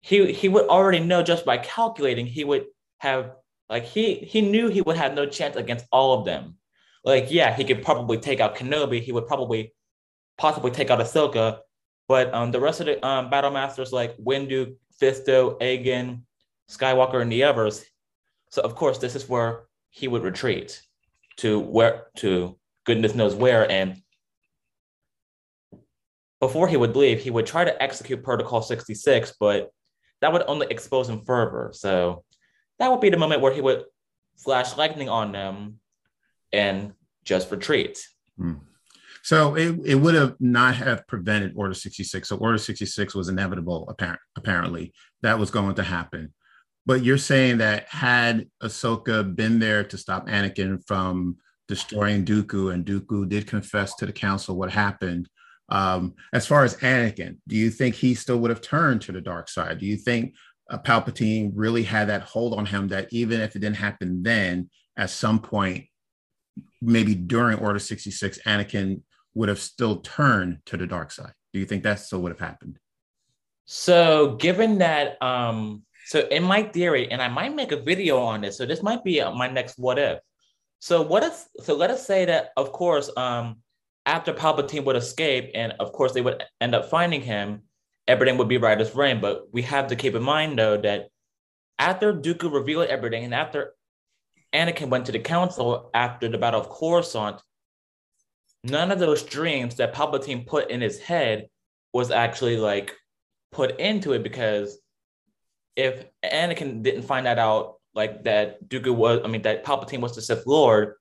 he 0.00 0.32
he 0.32 0.48
would 0.48 0.66
already 0.66 1.00
know 1.00 1.22
just 1.22 1.44
by 1.44 1.58
calculating 1.58 2.26
he 2.26 2.44
would 2.44 2.66
have 2.98 3.32
like 3.68 3.84
he 3.84 4.14
he 4.14 4.40
knew 4.40 4.68
he 4.68 4.80
would 4.82 4.96
have 4.96 5.14
no 5.14 5.26
chance 5.26 5.56
against 5.56 5.86
all 5.92 6.18
of 6.18 6.24
them 6.24 6.56
like, 7.04 7.30
yeah, 7.30 7.54
he 7.54 7.64
could 7.64 7.82
probably 7.82 8.18
take 8.18 8.40
out 8.40 8.56
Kenobi. 8.56 9.00
He 9.00 9.12
would 9.12 9.26
probably 9.26 9.72
possibly 10.36 10.70
take 10.70 10.90
out 10.90 11.00
Ahsoka. 11.00 11.60
But 12.08 12.32
um, 12.34 12.50
the 12.50 12.60
rest 12.60 12.80
of 12.80 12.86
the 12.86 13.04
um, 13.06 13.30
battle 13.30 13.50
masters 13.50 13.92
like 13.92 14.16
Windu, 14.18 14.74
Fisto, 15.00 15.58
Anakin, 15.60 16.22
Skywalker, 16.70 17.22
and 17.22 17.30
the 17.30 17.44
others. 17.44 17.84
So 18.50 18.62
of 18.62 18.74
course, 18.74 18.98
this 18.98 19.14
is 19.14 19.28
where 19.28 19.62
he 19.90 20.08
would 20.08 20.22
retreat 20.22 20.82
to 21.36 21.58
where 21.58 22.06
to 22.16 22.58
goodness 22.84 23.14
knows 23.14 23.34
where. 23.34 23.70
And 23.70 24.02
before 26.40 26.68
he 26.68 26.76
would 26.76 26.96
leave, 26.96 27.20
he 27.20 27.30
would 27.30 27.46
try 27.46 27.64
to 27.64 27.82
execute 27.82 28.24
Protocol 28.24 28.60
66, 28.60 29.34
but 29.38 29.70
that 30.20 30.32
would 30.32 30.44
only 30.46 30.66
expose 30.70 31.08
him 31.08 31.24
further. 31.24 31.70
So 31.72 32.24
that 32.78 32.90
would 32.90 33.00
be 33.00 33.10
the 33.10 33.16
moment 33.16 33.40
where 33.40 33.52
he 33.52 33.60
would 33.60 33.84
flash 34.38 34.76
lightning 34.76 35.08
on 35.08 35.32
them 35.32 35.80
and 36.52 36.92
just 37.24 37.50
retreat. 37.50 37.98
Hmm. 38.38 38.54
So 39.22 39.54
it, 39.54 39.78
it 39.84 39.94
would 39.96 40.14
have 40.14 40.36
not 40.40 40.76
have 40.76 41.06
prevented 41.06 41.52
Order 41.54 41.74
66. 41.74 42.28
So 42.28 42.36
Order 42.36 42.58
66 42.58 43.14
was 43.14 43.28
inevitable, 43.28 43.86
apparent, 43.88 44.20
apparently. 44.36 44.94
That 45.22 45.38
was 45.38 45.50
going 45.50 45.74
to 45.74 45.82
happen. 45.82 46.32
But 46.86 47.04
you're 47.04 47.18
saying 47.18 47.58
that 47.58 47.86
had 47.88 48.48
Ahsoka 48.62 49.36
been 49.36 49.58
there 49.58 49.84
to 49.84 49.98
stop 49.98 50.26
Anakin 50.26 50.82
from 50.86 51.36
destroying 51.68 52.24
Dooku, 52.24 52.72
and 52.72 52.84
Dooku 52.84 53.28
did 53.28 53.46
confess 53.46 53.94
to 53.96 54.06
the 54.06 54.12
council 54.12 54.56
what 54.56 54.72
happened. 54.72 55.28
Um, 55.70 56.14
as 56.32 56.46
far 56.46 56.64
as 56.64 56.76
Anakin, 56.76 57.38
do 57.46 57.56
you 57.56 57.70
think 57.70 57.94
he 57.94 58.14
still 58.14 58.38
would 58.38 58.50
have 58.50 58.60
turned 58.60 59.02
to 59.02 59.12
the 59.12 59.20
dark 59.20 59.48
side? 59.48 59.78
Do 59.78 59.86
you 59.86 59.96
think 59.96 60.34
uh, 60.68 60.78
Palpatine 60.78 61.52
really 61.54 61.84
had 61.84 62.08
that 62.08 62.22
hold 62.22 62.54
on 62.54 62.66
him 62.66 62.88
that 62.88 63.08
even 63.12 63.40
if 63.40 63.54
it 63.54 63.60
didn't 63.60 63.76
happen 63.76 64.22
then, 64.22 64.70
at 64.96 65.10
some 65.10 65.40
point 65.40 65.86
maybe 66.82 67.14
during 67.14 67.58
Order 67.58 67.78
66, 67.78 68.40
Anakin 68.46 69.02
would 69.34 69.48
have 69.48 69.60
still 69.60 69.96
turned 69.96 70.58
to 70.66 70.76
the 70.76 70.86
dark 70.86 71.10
side? 71.10 71.32
Do 71.52 71.60
you 71.60 71.66
think 71.66 71.82
that 71.82 72.00
still 72.00 72.20
would 72.22 72.32
have 72.32 72.40
happened? 72.40 72.78
So, 73.64 74.34
given 74.36 74.78
that, 74.78 75.22
um, 75.22 75.82
so 76.06 76.26
in 76.30 76.42
my 76.42 76.64
theory, 76.64 77.10
and 77.10 77.22
I 77.22 77.28
might 77.28 77.54
make 77.54 77.72
a 77.72 77.80
video 77.80 78.18
on 78.18 78.40
this, 78.40 78.58
so 78.58 78.66
this 78.66 78.82
might 78.82 79.04
be 79.04 79.20
uh, 79.20 79.30
my 79.30 79.48
next 79.48 79.78
what 79.78 79.98
if. 79.98 80.18
So, 80.80 81.02
what 81.02 81.22
if? 81.22 81.44
So, 81.60 81.76
let 81.76 81.90
us 81.90 82.04
say 82.06 82.24
that, 82.24 82.50
of 82.56 82.72
course, 82.72 83.10
um, 83.16 83.58
after 84.06 84.32
Palpatine 84.32 84.84
would 84.84 84.96
escape, 84.96 85.50
and 85.54 85.74
of 85.78 85.92
course 85.92 86.12
they 86.12 86.20
would 86.20 86.42
end 86.60 86.74
up 86.74 86.90
finding 86.90 87.22
him, 87.22 87.62
everything 88.08 88.38
would 88.38 88.48
be 88.48 88.58
right 88.58 88.80
as 88.80 88.94
rain. 88.94 89.20
But 89.20 89.52
we 89.52 89.62
have 89.62 89.88
to 89.88 89.96
keep 89.96 90.14
in 90.14 90.22
mind 90.22 90.58
though 90.58 90.76
that 90.78 91.08
after 91.78 92.12
Dooku 92.12 92.52
revealed 92.52 92.88
everything, 92.88 93.24
and 93.24 93.34
after 93.34 93.74
Anakin 94.52 94.88
went 94.88 95.06
to 95.06 95.12
the 95.12 95.18
council 95.18 95.90
after 95.94 96.28
the 96.28 96.38
Battle 96.38 96.60
of 96.60 96.68
Coruscant, 96.68 97.40
none 98.64 98.90
of 98.90 98.98
those 98.98 99.22
dreams 99.22 99.76
that 99.76 99.94
Palpatine 99.94 100.46
put 100.46 100.70
in 100.70 100.80
his 100.80 100.98
head 100.98 101.48
was 101.92 102.10
actually 102.10 102.56
like 102.56 102.94
put 103.52 103.78
into 103.80 104.12
it 104.12 104.22
because 104.22 104.78
if 105.76 106.04
Anakin 106.24 106.82
didn't 106.82 107.02
find 107.02 107.26
that 107.26 107.38
out, 107.38 107.76
like 107.94 108.24
that 108.24 108.68
Dooku 108.68 108.94
was, 108.94 109.20
I 109.24 109.28
mean, 109.28 109.42
that 109.42 109.64
Palpatine 109.64 110.00
was 110.00 110.14
the 110.14 110.22
Sith 110.22 110.46
Lord, 110.46 110.94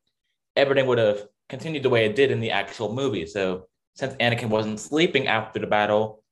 everything 0.56 0.88
would 0.88 0.98
have 0.98 1.26
continued 1.50 1.84
the 1.84 1.90
way 1.90 2.06
it 2.06 2.16
did 2.16 2.32
in 2.32 2.40
the 2.40 2.52
actual 2.52 2.94
movie. 2.94 3.26
So 3.26 3.68
since 3.96 4.14
Anakin 4.16 4.50
wasn't 4.50 4.80
sleeping 4.80 5.28
after 5.28 5.60
the 5.60 5.68
battle, 5.68 6.24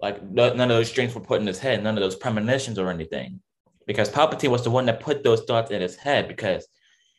like 0.00 0.22
none 0.22 0.60
of 0.60 0.68
those 0.68 0.92
dreams 0.92 1.14
were 1.14 1.20
put 1.20 1.40
in 1.40 1.46
his 1.46 1.58
head, 1.58 1.82
none 1.82 1.98
of 1.98 2.00
those 2.00 2.16
premonitions 2.16 2.78
or 2.78 2.88
anything, 2.88 3.40
because 3.86 4.08
Palpatine 4.08 4.50
was 4.50 4.64
the 4.64 4.70
one 4.70 4.86
that 4.86 5.00
put 5.00 5.22
those 5.22 5.42
thoughts 5.42 5.70
in 5.70 5.82
his 5.82 5.96
head 5.96 6.28
because 6.28 6.66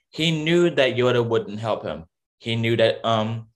he 0.09 0.43
knew 0.43 0.69
that 0.71 0.95
Yoda 0.95 1.23
wouldn't 1.23 1.59
help 1.59 1.83
him. 1.83 2.05
He 2.39 2.55
knew 2.55 2.75
that 2.77 3.05
um 3.05 3.49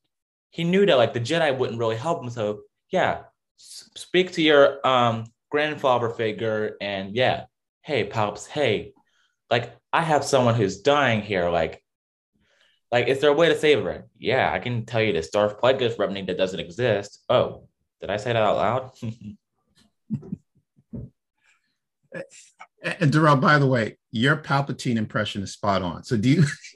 he 0.51 0.63
knew 0.63 0.85
that 0.85 0.97
like 0.97 1.13
the 1.13 1.19
Jedi 1.19 1.57
wouldn't 1.57 1.79
really 1.79 1.95
help 1.95 2.21
him. 2.21 2.29
So 2.29 2.61
yeah, 2.91 3.23
speak 3.57 4.33
to 4.33 4.41
your 4.41 4.85
um 4.85 5.25
grandfather 5.49 6.09
figure 6.09 6.77
and 6.79 7.15
yeah, 7.15 7.45
hey 7.81 8.07
Palps, 8.07 8.47
hey, 8.47 8.93
like 9.49 9.75
I 9.91 10.01
have 10.01 10.23
someone 10.23 10.55
who's 10.55 10.81
dying 10.81 11.21
here. 11.21 11.49
Like 11.49 11.81
like, 12.91 13.07
is 13.07 13.19
there 13.19 13.31
a 13.31 13.33
way 13.33 13.49
to 13.49 13.57
save 13.57 13.83
her? 13.83 14.05
Yeah, 14.17 14.51
I 14.51 14.59
can 14.59 14.85
tell 14.85 15.01
you 15.01 15.13
this 15.13 15.29
Darth 15.29 15.59
Plagueis 15.59 15.97
remnant 15.97 16.27
that 16.27 16.37
doesn't 16.37 16.59
exist. 16.59 17.23
Oh, 17.29 17.67
did 18.01 18.09
I 18.09 18.17
say 18.17 18.33
that 18.33 18.41
out 18.41 18.57
loud? 18.57 18.91
and 22.81 23.11
Darrell, 23.11 23.35
by 23.37 23.57
the 23.57 23.65
way, 23.65 23.97
your 24.11 24.37
Palpatine 24.37 24.97
impression 24.97 25.41
is 25.43 25.53
spot 25.53 25.81
on. 25.81 26.03
So 26.03 26.17
do 26.17 26.29
you 26.29 26.43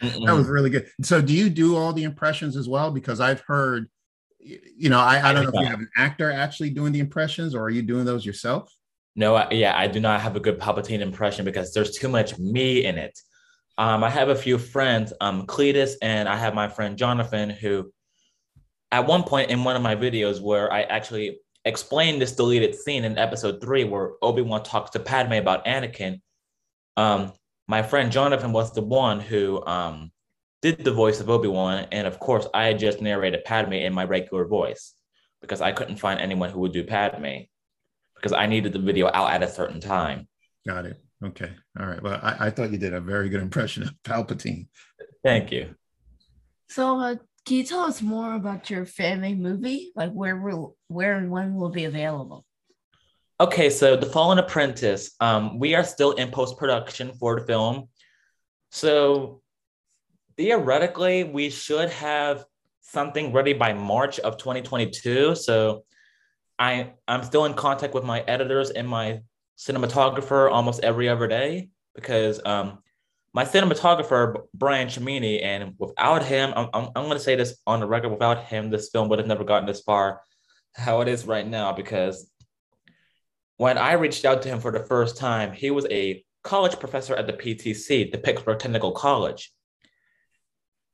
that 0.00 0.34
was 0.34 0.48
really 0.48 0.70
good. 0.70 0.88
So 1.02 1.22
do 1.22 1.32
you 1.32 1.48
do 1.48 1.76
all 1.76 1.92
the 1.92 2.04
impressions 2.04 2.56
as 2.56 2.68
well? 2.68 2.90
Because 2.90 3.20
I've 3.20 3.40
heard, 3.40 3.88
you 4.40 4.90
know, 4.90 4.98
I, 4.98 5.30
I 5.30 5.32
don't 5.32 5.44
know 5.44 5.50
if 5.50 5.60
you 5.60 5.70
have 5.70 5.80
an 5.80 5.90
actor 5.96 6.30
actually 6.30 6.70
doing 6.70 6.92
the 6.92 7.00
impressions 7.00 7.54
or 7.54 7.62
are 7.62 7.70
you 7.70 7.82
doing 7.82 8.04
those 8.04 8.26
yourself? 8.26 8.72
No, 9.14 9.48
yeah, 9.50 9.76
I 9.76 9.86
do 9.86 9.98
not 9.98 10.20
have 10.20 10.36
a 10.36 10.40
good 10.40 10.58
Palpatine 10.58 11.00
impression 11.00 11.44
because 11.44 11.72
there's 11.72 11.92
too 11.92 12.08
much 12.08 12.38
me 12.38 12.84
in 12.84 12.98
it. 12.98 13.18
Um, 13.78 14.02
I 14.02 14.10
have 14.10 14.30
a 14.30 14.34
few 14.34 14.58
friends, 14.58 15.12
um, 15.20 15.46
Cletus, 15.46 15.94
and 16.00 16.28
I 16.28 16.36
have 16.36 16.54
my 16.54 16.68
friend 16.68 16.96
Jonathan, 16.96 17.50
who 17.50 17.92
at 18.90 19.06
one 19.06 19.22
point 19.22 19.50
in 19.50 19.64
one 19.64 19.76
of 19.76 19.82
my 19.82 19.94
videos 19.94 20.40
where 20.40 20.72
I 20.72 20.82
actually 20.82 21.40
explained 21.64 22.22
this 22.22 22.32
deleted 22.32 22.74
scene 22.74 23.04
in 23.04 23.18
episode 23.18 23.60
three 23.60 23.84
where 23.84 24.12
Obi-Wan 24.22 24.62
talks 24.62 24.90
to 24.90 25.00
Padme 25.00 25.34
about 25.34 25.66
Anakin. 25.66 26.20
Um, 26.96 27.32
my 27.66 27.82
friend 27.82 28.12
Jonathan 28.12 28.52
was 28.52 28.72
the 28.72 28.82
one 28.82 29.20
who 29.20 29.64
um, 29.66 30.12
did 30.62 30.84
the 30.84 30.92
voice 30.92 31.20
of 31.20 31.28
Obi-Wan. 31.28 31.86
And 31.92 32.06
of 32.06 32.18
course, 32.18 32.46
I 32.54 32.72
just 32.72 33.02
narrated 33.02 33.44
Padme 33.44 33.74
in 33.74 33.92
my 33.92 34.04
regular 34.04 34.46
voice 34.46 34.94
because 35.40 35.60
I 35.60 35.72
couldn't 35.72 35.96
find 35.96 36.20
anyone 36.20 36.50
who 36.50 36.60
would 36.60 36.72
do 36.72 36.84
Padme 36.84 37.40
because 38.14 38.32
I 38.32 38.46
needed 38.46 38.72
the 38.72 38.78
video 38.78 39.10
out 39.12 39.32
at 39.32 39.42
a 39.42 39.48
certain 39.48 39.80
time. 39.80 40.28
Got 40.66 40.86
it. 40.86 41.05
Okay. 41.24 41.50
All 41.78 41.86
right. 41.86 42.02
Well, 42.02 42.20
I, 42.22 42.46
I 42.46 42.50
thought 42.50 42.70
you 42.70 42.78
did 42.78 42.94
a 42.94 43.00
very 43.00 43.28
good 43.28 43.40
impression 43.40 43.82
of 43.82 43.94
Palpatine. 44.04 44.68
Thank 45.24 45.50
you. 45.50 45.74
So, 46.68 46.98
uh, 46.98 47.16
can 47.46 47.56
you 47.56 47.64
tell 47.64 47.82
us 47.82 48.02
more 48.02 48.34
about 48.34 48.70
your 48.70 48.84
family 48.84 49.34
movie? 49.34 49.92
Like 49.94 50.12
where 50.12 50.36
will 50.36 50.76
where 50.88 51.16
and 51.16 51.30
when 51.30 51.54
will 51.54 51.70
be 51.70 51.84
available? 51.84 52.44
Okay, 53.38 53.70
so 53.70 53.96
The 53.96 54.06
Fallen 54.06 54.38
Apprentice. 54.38 55.14
Um, 55.20 55.58
we 55.58 55.74
are 55.74 55.84
still 55.84 56.12
in 56.12 56.30
post 56.30 56.58
production 56.58 57.12
for 57.12 57.38
the 57.38 57.46
film. 57.46 57.88
So 58.70 59.42
theoretically, 60.36 61.24
we 61.24 61.50
should 61.50 61.90
have 61.90 62.44
something 62.80 63.32
ready 63.32 63.52
by 63.52 63.72
March 63.74 64.18
of 64.20 64.38
2022. 64.38 65.34
So 65.36 65.84
I 66.58 66.94
I'm 67.06 67.22
still 67.22 67.44
in 67.44 67.54
contact 67.54 67.94
with 67.94 68.04
my 68.04 68.20
editors 68.22 68.70
and 68.70 68.88
my 68.88 69.20
cinematographer 69.58 70.50
almost 70.50 70.82
every 70.82 71.08
other 71.08 71.26
day 71.26 71.70
because 71.94 72.40
um, 72.44 72.78
my 73.36 73.44
cinematographer 73.44 74.44
Brian 74.54 74.88
Chimini, 74.88 75.42
and 75.42 75.74
without 75.78 76.24
him, 76.24 76.52
I'm, 76.56 76.68
I'm, 76.72 76.84
I'm 76.96 77.04
going 77.04 77.18
to 77.18 77.20
say 77.20 77.36
this 77.36 77.58
on 77.66 77.80
the 77.80 77.86
record. 77.86 78.10
Without 78.10 78.44
him, 78.44 78.70
this 78.70 78.88
film 78.88 79.08
would 79.08 79.18
have 79.18 79.28
never 79.28 79.44
gotten 79.44 79.66
this 79.66 79.80
far, 79.80 80.22
how 80.74 81.00
it 81.02 81.08
is 81.08 81.26
right 81.26 81.46
now. 81.46 81.72
Because 81.72 82.30
when 83.56 83.76
I 83.78 83.92
reached 83.92 84.24
out 84.24 84.42
to 84.42 84.48
him 84.48 84.60
for 84.60 84.70
the 84.70 84.84
first 84.84 85.16
time, 85.16 85.52
he 85.52 85.70
was 85.70 85.86
a 85.90 86.24
college 86.44 86.78
professor 86.78 87.14
at 87.14 87.26
the 87.26 87.32
PTC, 87.32 88.10
the 88.10 88.18
Pittsburgh 88.18 88.58
Technical 88.58 88.92
College. 88.92 89.52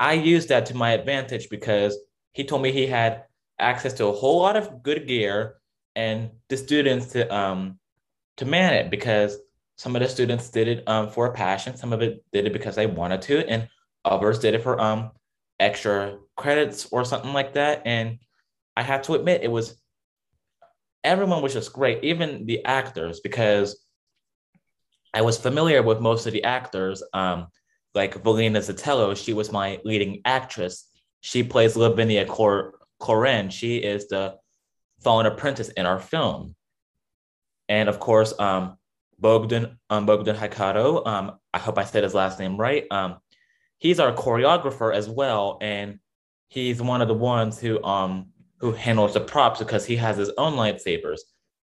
I 0.01 0.15
used 0.15 0.49
that 0.49 0.67
to 0.67 0.75
my 0.75 0.93
advantage 0.93 1.49
because 1.49 1.97
he 2.33 2.43
told 2.43 2.63
me 2.63 2.73
he 2.73 2.89
had 2.89 3.25
access 3.61 3.93
to 3.95 4.07
a 4.07 4.13
whole 4.13 4.41
lot 4.41 4.57
of 4.57 4.83
good 4.83 5.07
gear 5.07 5.59
and 5.95 6.31
the 6.49 6.57
students 6.57 7.07
to 7.13 7.33
um, 7.33 7.79
to 8.39 8.45
man 8.45 8.75
it 8.75 8.91
because 8.91 9.39
some 9.77 9.97
of 9.97 10.03
the 10.03 10.09
students 10.09 10.51
did 10.51 10.69
it 10.69 10.85
um, 10.89 11.09
for 11.09 11.27
a 11.27 11.33
passion, 11.33 11.77
some 11.77 11.93
of 11.93 12.03
it 12.03 12.25
did 12.33 12.47
it 12.47 12.53
because 12.53 12.77
they 12.77 12.87
wanted 12.87 13.23
to, 13.23 13.47
and 13.49 13.69
others 14.05 14.39
did 14.39 14.55
it 14.55 14.63
for 14.63 14.81
um 14.81 15.11
extra 15.61 16.19
credits 16.37 16.89
or 16.91 17.05
something 17.05 17.33
like 17.33 17.55
that. 17.55 17.83
And 17.85 18.19
I 18.77 18.83
have 18.83 19.03
to 19.03 19.15
admit, 19.15 19.43
it 19.43 19.51
was 19.51 19.81
everyone 21.05 21.43
was 21.43 21.53
just 21.53 21.73
great, 21.73 22.05
even 22.05 22.47
the 22.47 22.65
actors, 22.65 23.21
because 23.21 23.85
I 25.15 25.23
was 25.23 25.39
familiar 25.39 25.83
with 25.83 26.01
most 26.01 26.27
of 26.27 26.33
the 26.33 26.45
actors. 26.45 27.03
Um, 27.13 27.49
like 27.95 28.23
Valina 28.23 28.59
Zatello, 28.59 29.15
she 29.15 29.35
was 29.35 29.53
my 29.53 29.79
leading 29.85 30.23
actress. 30.25 30.89
She 31.21 31.43
plays 31.43 31.77
Lavinia 31.77 32.25
Cor- 32.25 32.75
Corin. 32.99 33.51
She 33.51 33.77
is 33.77 34.09
the 34.09 34.37
fallen 35.03 35.27
apprentice 35.27 35.69
in 35.71 35.85
our 35.85 35.99
film 35.99 36.55
and 37.73 37.89
of 37.89 37.99
course, 37.99 38.39
um, 38.39 38.77
Bogdan 39.19 39.79
um, 39.89 40.05
Bogdan 40.05 40.37
Hikato. 40.37 41.07
Um, 41.07 41.39
I 41.55 41.59
hope 41.59 41.79
I 41.79 41.85
said 41.85 42.05
his 42.05 42.13
last 42.13 42.39
name 42.39 42.59
right. 42.59 42.85
Um, 42.91 43.17
he's 43.79 43.99
our 43.99 44.13
choreographer 44.13 44.95
as 44.95 45.09
well, 45.09 45.57
and 45.63 45.99
he's 46.49 46.83
one 46.83 47.01
of 47.01 47.09
the 47.09 47.15
ones 47.15 47.59
who 47.59 47.83
um 47.83 48.27
who 48.59 48.73
handles 48.73 49.15
the 49.15 49.21
props 49.21 49.59
because 49.59 49.87
he 49.87 49.97
has 49.97 50.19
his 50.19 50.31
own 50.37 50.53
lightsabers. 50.55 51.21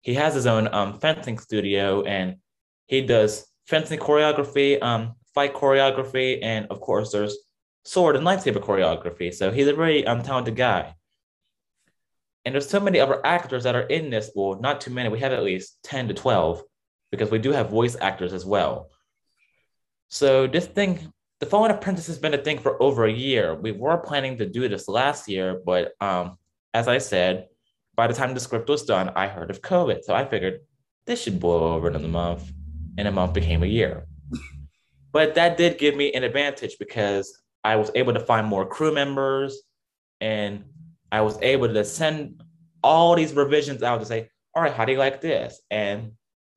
He 0.02 0.14
has 0.14 0.34
his 0.34 0.48
own 0.48 0.74
um, 0.74 1.00
fencing 1.00 1.38
studio, 1.38 2.04
and 2.04 2.38
he 2.88 3.02
does 3.02 3.46
fencing 3.68 4.00
choreography, 4.00 4.82
um, 4.82 5.16
fight 5.36 5.54
choreography, 5.54 6.40
and 6.42 6.66
of 6.68 6.80
course, 6.80 7.12
there's 7.12 7.38
sword 7.84 8.16
and 8.16 8.26
lightsaber 8.26 8.64
choreography. 8.64 9.34
So 9.34 9.52
he's 9.52 9.68
a 9.68 9.74
very 9.74 10.08
um, 10.08 10.22
talented 10.22 10.56
guy. 10.56 10.96
And 12.46 12.54
there's 12.56 12.70
so 12.70 12.80
many 12.80 13.00
other 13.00 13.26
actors 13.26 13.64
that 13.64 13.76
are 13.76 13.82
in 13.82 14.10
this. 14.10 14.32
Well, 14.34 14.60
not 14.60 14.82
too 14.82 14.92
many. 14.92 15.10
We 15.10 15.20
have 15.20 15.34
at 15.34 15.44
least 15.44 15.78
10 15.84 16.08
to 16.08 16.14
12 16.14 16.64
because 17.12 17.32
we 17.32 17.40
do 17.40 17.52
have 17.52 17.70
voice 17.70 17.98
actors 18.00 18.34
as 18.34 18.46
well. 18.46 18.90
So 20.10 20.48
this 20.48 20.66
thing, 20.66 21.12
The 21.40 21.46
Fallen 21.46 21.72
Apprentice 21.72 22.08
has 22.08 22.18
been 22.18 22.34
a 22.34 22.38
thing 22.38 22.60
for 22.60 22.82
over 22.82 23.06
a 23.06 23.12
year. 23.12 23.56
We 23.56 23.72
were 23.72 23.98
planning 23.98 24.38
to 24.38 24.46
do 24.46 24.68
this 24.68 24.88
last 24.88 25.28
year, 25.28 25.62
but 25.66 25.94
um, 26.02 26.38
as 26.74 26.88
I 26.88 26.98
said, 26.98 27.48
by 27.96 28.08
the 28.08 28.14
time 28.14 28.34
the 28.34 28.40
script 28.40 28.70
was 28.70 28.84
done, 28.84 29.12
I 29.16 29.28
heard 29.28 29.52
of 29.52 29.62
COVID. 29.62 30.04
So 30.04 30.16
I 30.16 30.26
figured 30.26 30.62
this 31.06 31.22
should 31.22 31.40
blow 31.40 31.74
over 31.74 31.90
in 31.90 31.96
a 31.96 32.08
month, 32.08 32.52
and 32.98 33.08
a 33.08 33.12
month 33.12 33.34
became 33.34 33.64
a 33.64 33.68
year. 33.68 34.06
But 35.12 35.36
that 35.36 35.58
did 35.58 35.78
give 35.78 35.96
me 35.96 36.14
an 36.14 36.24
advantage 36.24 36.78
because 36.80 37.36
I 37.64 37.76
was 37.76 37.92
able 37.96 38.14
to 38.14 38.20
find 38.20 38.48
more 38.48 38.66
crew 38.66 38.94
members 38.94 39.62
and 40.22 40.66
I 41.12 41.22
was 41.22 41.38
able 41.42 41.74
to 41.74 41.84
send 41.84 42.42
all 42.84 43.16
these 43.16 43.34
revisions 43.34 43.84
out 43.84 44.00
to 44.00 44.06
say, 44.06 44.30
all 44.56 44.64
right, 44.64 44.74
how 44.74 44.86
do 44.86 44.92
you 44.92 44.98
like 44.98 45.22
this? 45.22 45.62
And 45.70 46.14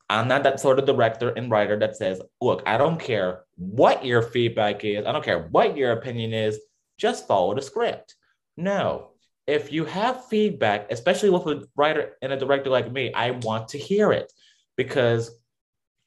I'm 0.09 0.29
not 0.29 0.43
that 0.43 0.61
sort 0.61 0.79
of 0.79 0.87
director 0.87 1.31
and 1.31 1.51
writer 1.51 1.79
that 1.79 1.97
says, 1.97 2.21
look, 2.41 2.63
I 2.67 2.77
don't 2.77 3.01
care 3.01 3.45
what 3.57 4.05
your 4.05 4.23
feedback 4.23 4.85
is, 4.85 5.07
I 5.07 5.13
don't 5.13 5.25
care 5.25 5.49
what 5.51 5.77
your 5.77 5.93
opinion 5.93 6.33
is, 6.33 6.59
just 6.99 7.27
follow 7.27 7.55
the 7.55 7.63
script. 7.63 8.15
No. 8.57 9.09
If 9.47 9.73
you 9.73 9.85
have 9.87 10.27
feedback, 10.27 10.93
especially 10.93 11.31
with 11.31 11.47
a 11.47 11.67
writer 11.77 12.13
and 12.23 12.33
a 12.33 12.39
director 12.39 12.71
like 12.71 12.93
me, 12.93 13.13
I 13.13 13.33
want 13.33 13.69
to 13.69 13.79
hear 13.79 14.13
it 14.13 14.33
because 14.77 15.31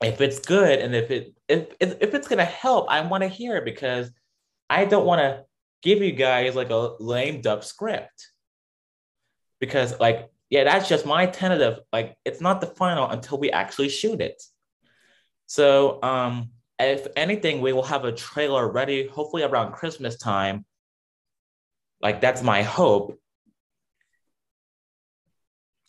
if 0.01 0.21
it's 0.21 0.39
good 0.39 0.79
and 0.79 0.95
if 0.95 1.11
it 1.11 1.33
if 1.49 1.67
if 1.79 2.13
it's 2.13 2.27
gonna 2.27 2.45
help, 2.45 2.87
I 2.89 3.01
want 3.01 3.23
to 3.23 3.27
hear 3.27 3.57
it 3.57 3.65
because 3.65 4.11
I 4.69 4.85
don't 4.85 5.05
want 5.05 5.19
to 5.19 5.43
give 5.81 6.01
you 6.01 6.11
guys 6.11 6.55
like 6.55 6.69
a 6.69 6.95
lame 6.99 7.41
duck 7.41 7.63
script 7.63 8.29
because 9.65 9.99
like 9.99 10.29
yeah, 10.49 10.63
that's 10.63 10.87
just 10.87 11.05
my 11.05 11.25
tentative. 11.25 11.79
Like 11.91 12.17
it's 12.23 12.41
not 12.41 12.61
the 12.61 12.67
final 12.67 13.09
until 13.09 13.39
we 13.39 13.51
actually 13.51 13.89
shoot 13.89 14.21
it. 14.21 14.41
So 15.47 16.01
um, 16.03 16.51
if 16.79 17.07
anything, 17.15 17.61
we 17.61 17.73
will 17.73 17.83
have 17.83 18.05
a 18.05 18.11
trailer 18.11 18.71
ready, 18.71 19.07
hopefully 19.07 19.43
around 19.43 19.73
Christmas 19.73 20.17
time. 20.17 20.65
Like 22.01 22.21
that's 22.21 22.43
my 22.43 22.61
hope. 22.61 23.19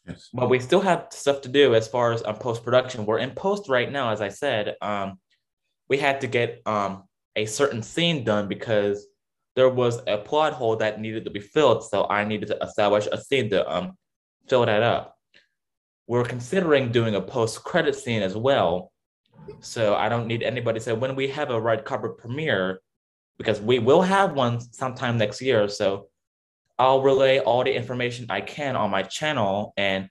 Yes. 0.07 0.29
But 0.33 0.49
we 0.49 0.61
still 0.61 0.81
have 0.81 1.09
stuff 1.11 1.41
to 1.43 1.49
do 1.49 1.75
as 1.75 1.89
far 1.89 2.13
as 2.13 2.25
um, 2.25 2.37
post 2.37 2.65
production. 2.65 3.07
We're 3.07 3.19
in 3.19 3.33
post 3.33 3.69
right 3.69 3.91
now, 3.91 4.11
as 4.11 4.21
I 4.21 4.29
said. 4.29 4.77
Um, 4.81 5.19
we 5.89 5.99
had 5.99 6.21
to 6.21 6.27
get 6.29 6.63
um, 6.65 7.05
a 7.35 7.47
certain 7.47 7.83
scene 7.83 8.25
done 8.25 8.49
because 8.49 9.07
there 9.57 9.71
was 9.71 10.01
a 10.07 10.19
plot 10.19 10.53
hole 10.53 10.77
that 10.77 11.01
needed 11.01 11.25
to 11.25 11.31
be 11.31 11.41
filled. 11.41 11.83
So 11.83 12.07
I 12.09 12.25
needed 12.25 12.49
to 12.49 12.59
establish 12.63 13.09
a 13.11 13.21
scene 13.21 13.49
to 13.51 13.75
um, 13.75 13.97
fill 14.49 14.67
that 14.67 14.83
up. 14.83 15.17
We're 16.07 16.25
considering 16.25 16.93
doing 16.93 17.15
a 17.17 17.23
post 17.23 17.65
credit 17.65 17.97
scene 17.97 18.23
as 18.23 18.37
well. 18.37 18.93
So 19.61 19.97
I 19.97 20.09
don't 20.09 20.27
need 20.27 20.43
anybody 20.43 20.79
to 20.79 20.85
say 20.85 20.93
when 20.93 21.17
we 21.17 21.29
have 21.29 21.51
a 21.51 21.61
red 21.61 21.85
carpet 21.85 22.19
premiere, 22.19 22.81
because 23.39 23.61
we 23.61 23.79
will 23.79 24.03
have 24.03 24.35
one 24.35 24.61
sometime 24.61 25.17
next 25.19 25.41
year. 25.41 25.69
So 25.69 26.09
I'll 26.79 27.03
relay 27.03 27.39
all 27.39 27.65
the 27.65 27.75
information 27.75 28.27
I 28.29 28.43
can 28.43 28.77
on 28.77 28.91
my 28.91 29.03
channel 29.03 29.73
and 29.77 30.09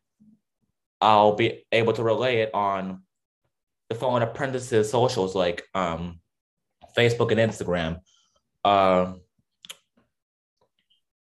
I'll 1.01 1.35
be 1.35 1.65
able 1.71 1.93
to 1.93 2.03
relay 2.03 2.37
it 2.37 2.53
on 2.53 3.03
the 3.89 3.95
Fallen 3.95 4.23
Apprentices 4.23 4.89
socials 4.89 5.35
like 5.35 5.63
um, 5.75 6.19
Facebook 6.97 7.31
and 7.31 7.39
Instagram. 7.39 7.99
Um, 8.63 9.21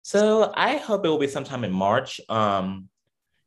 so 0.04 0.52
I 0.54 0.78
hope 0.78 1.06
it 1.06 1.10
will 1.10 1.18
be 1.18 1.28
sometime 1.28 1.64
in 1.64 1.72
March. 1.72 2.22
Um, 2.30 2.90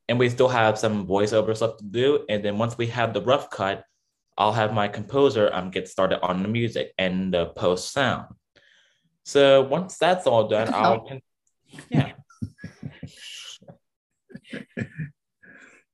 and 0.09 0.19
we 0.19 0.29
still 0.31 0.49
have 0.49 0.79
some 0.79 1.07
voiceover 1.07 1.55
stuff 1.55 1.77
to 1.79 1.85
do. 1.85 2.25
And 2.29 2.45
then 2.45 2.59
once 2.59 2.79
we 2.79 2.87
have 2.89 3.13
the 3.13 3.21
rough 3.21 3.51
cut, 3.51 3.85
I'll 4.39 4.53
have 4.53 4.73
my 4.73 4.89
composer 4.89 5.51
um, 5.53 5.71
get 5.71 5.89
started 5.89 6.21
on 6.23 6.43
the 6.43 6.49
music 6.49 6.93
and 6.99 7.33
the 7.33 7.47
post 7.47 7.93
sound. 7.93 8.27
So 9.25 9.63
once 9.63 9.99
that's 9.99 10.27
all 10.27 10.49
done, 10.49 10.73
I'll 10.73 11.09
yeah. 11.91 12.13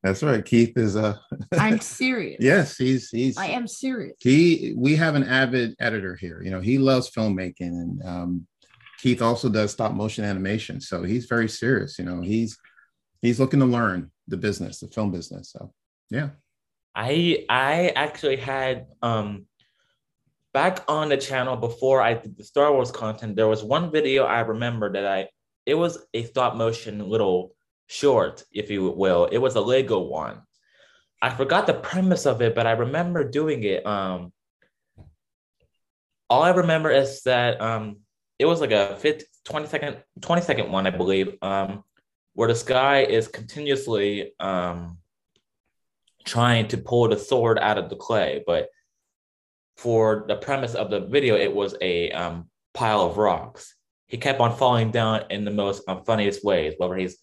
That's 0.02 0.22
right. 0.22 0.44
Keith 0.44 0.76
is 0.76 0.96
uh 0.96 1.16
I'm 1.52 1.80
serious. 2.00 2.38
yes, 2.40 2.76
he's 2.76 3.08
he's 3.08 3.36
I 3.38 3.46
am 3.46 3.66
serious. 3.68 4.16
he 4.20 4.74
we 4.76 4.96
have 4.96 5.14
an 5.14 5.24
avid 5.24 5.74
editor 5.78 6.16
here. 6.16 6.42
You 6.42 6.50
know, 6.50 6.60
he 6.60 6.78
loves 6.78 7.10
filmmaking 7.10 7.54
and 7.60 8.02
um 8.04 8.46
Keith 9.02 9.20
also 9.20 9.48
does 9.48 9.72
stop 9.72 9.92
motion 9.92 10.24
animation. 10.24 10.80
So 10.80 11.02
he's 11.02 11.26
very 11.26 11.48
serious. 11.48 11.98
You 11.98 12.04
know, 12.04 12.20
he's 12.20 12.56
he's 13.20 13.40
looking 13.40 13.58
to 13.58 13.66
learn 13.66 14.12
the 14.28 14.36
business, 14.36 14.78
the 14.78 14.86
film 14.86 15.10
business. 15.10 15.50
So 15.50 15.72
yeah. 16.08 16.30
I 16.94 17.44
I 17.48 17.92
actually 17.96 18.36
had 18.36 18.86
um 19.02 19.46
back 20.54 20.84
on 20.86 21.08
the 21.08 21.16
channel 21.16 21.56
before 21.56 22.00
I 22.00 22.14
did 22.14 22.36
the 22.36 22.44
Star 22.44 22.72
Wars 22.72 22.92
content, 22.92 23.34
there 23.34 23.48
was 23.48 23.64
one 23.64 23.90
video 23.90 24.24
I 24.24 24.40
remember 24.40 24.92
that 24.92 25.04
I 25.04 25.28
it 25.66 25.74
was 25.74 25.98
a 26.14 26.22
stop 26.22 26.54
motion 26.54 27.08
little 27.08 27.56
short, 27.88 28.44
if 28.52 28.70
you 28.70 28.88
will. 28.90 29.24
It 29.26 29.38
was 29.38 29.56
a 29.56 29.60
Lego 29.60 29.98
one. 29.98 30.42
I 31.20 31.30
forgot 31.30 31.66
the 31.66 31.74
premise 31.74 32.24
of 32.24 32.40
it, 32.40 32.54
but 32.54 32.68
I 32.68 32.72
remember 32.72 33.28
doing 33.28 33.64
it. 33.64 33.84
Um, 33.84 34.32
all 36.30 36.42
I 36.44 36.50
remember 36.50 36.90
is 36.90 37.22
that 37.22 37.60
um, 37.60 37.98
it 38.42 38.46
was 38.46 38.60
like 38.60 38.72
a 38.72 38.96
50, 38.96 39.24
20 39.44 39.66
second, 39.68 39.96
20 40.20 40.42
second 40.42 40.72
one, 40.72 40.84
I 40.84 40.90
believe, 40.90 41.36
um, 41.42 41.84
where 42.34 42.48
this 42.48 42.64
guy 42.64 43.02
is 43.02 43.28
continuously 43.28 44.32
um, 44.40 44.98
trying 46.24 46.66
to 46.68 46.78
pull 46.78 47.08
the 47.08 47.16
sword 47.16 47.56
out 47.60 47.78
of 47.78 47.88
the 47.88 47.94
clay. 47.94 48.42
But 48.44 48.68
for 49.76 50.24
the 50.26 50.34
premise 50.34 50.74
of 50.74 50.90
the 50.90 51.06
video, 51.06 51.36
it 51.36 51.54
was 51.54 51.76
a 51.80 52.10
um, 52.10 52.50
pile 52.74 53.02
of 53.02 53.16
rocks. 53.16 53.76
He 54.08 54.16
kept 54.16 54.40
on 54.40 54.56
falling 54.56 54.90
down 54.90 55.22
in 55.30 55.44
the 55.44 55.52
most 55.52 55.84
um, 55.86 56.02
funniest 56.04 56.44
ways, 56.44 56.74
whether 56.78 56.96
he's 56.96 57.18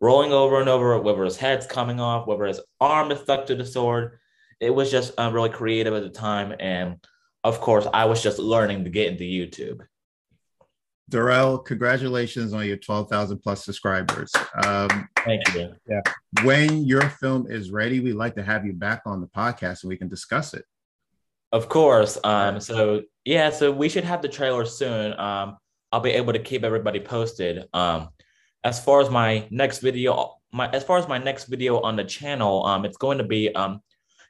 rolling 0.00 0.32
over 0.32 0.58
and 0.58 0.68
over, 0.68 0.98
whether 0.98 1.22
his 1.22 1.36
head's 1.36 1.66
coming 1.66 2.00
off, 2.00 2.26
whether 2.26 2.46
his 2.46 2.60
arm 2.80 3.12
is 3.12 3.20
stuck 3.20 3.46
to 3.46 3.54
the 3.54 3.64
sword. 3.64 4.18
It 4.58 4.70
was 4.70 4.90
just 4.90 5.16
um, 5.18 5.34
really 5.34 5.50
creative 5.50 5.94
at 5.94 6.02
the 6.02 6.10
time. 6.10 6.52
And 6.58 6.96
of 7.44 7.60
course, 7.60 7.86
I 7.94 8.06
was 8.06 8.20
just 8.20 8.40
learning 8.40 8.82
to 8.82 8.90
get 8.90 9.12
into 9.12 9.22
YouTube. 9.22 9.86
Darrell, 11.10 11.58
congratulations 11.58 12.52
on 12.52 12.66
your 12.66 12.78
12,000 12.78 13.38
plus 13.38 13.64
subscribers. 13.64 14.32
Um, 14.64 15.08
Thank 15.24 15.54
you. 15.54 15.74
Yeah. 15.88 16.00
When 16.42 16.84
your 16.84 17.02
film 17.02 17.46
is 17.48 17.70
ready, 17.70 18.00
we'd 18.00 18.14
like 18.14 18.34
to 18.36 18.42
have 18.42 18.64
you 18.64 18.72
back 18.72 19.02
on 19.04 19.20
the 19.20 19.26
podcast 19.26 19.78
so 19.78 19.88
we 19.88 19.96
can 19.96 20.08
discuss 20.08 20.54
it. 20.54 20.64
Of 21.52 21.68
course. 21.68 22.18
Um, 22.24 22.58
so 22.58 23.02
yeah, 23.24 23.50
so 23.50 23.70
we 23.70 23.88
should 23.88 24.04
have 24.04 24.22
the 24.22 24.28
trailer 24.28 24.64
soon. 24.64 25.18
Um, 25.18 25.56
I'll 25.92 26.00
be 26.00 26.10
able 26.10 26.32
to 26.32 26.40
keep 26.40 26.64
everybody 26.64 26.98
posted. 26.98 27.66
Um, 27.72 28.08
as 28.64 28.82
far 28.82 29.00
as 29.00 29.10
my 29.10 29.46
next 29.50 29.78
video, 29.78 30.34
my 30.52 30.68
as 30.70 30.82
far 30.82 30.98
as 30.98 31.06
my 31.06 31.18
next 31.18 31.44
video 31.44 31.80
on 31.80 31.94
the 31.94 32.04
channel, 32.04 32.66
um, 32.66 32.84
it's 32.84 32.96
going 32.96 33.18
to 33.18 33.24
be 33.24 33.54
um, 33.54 33.80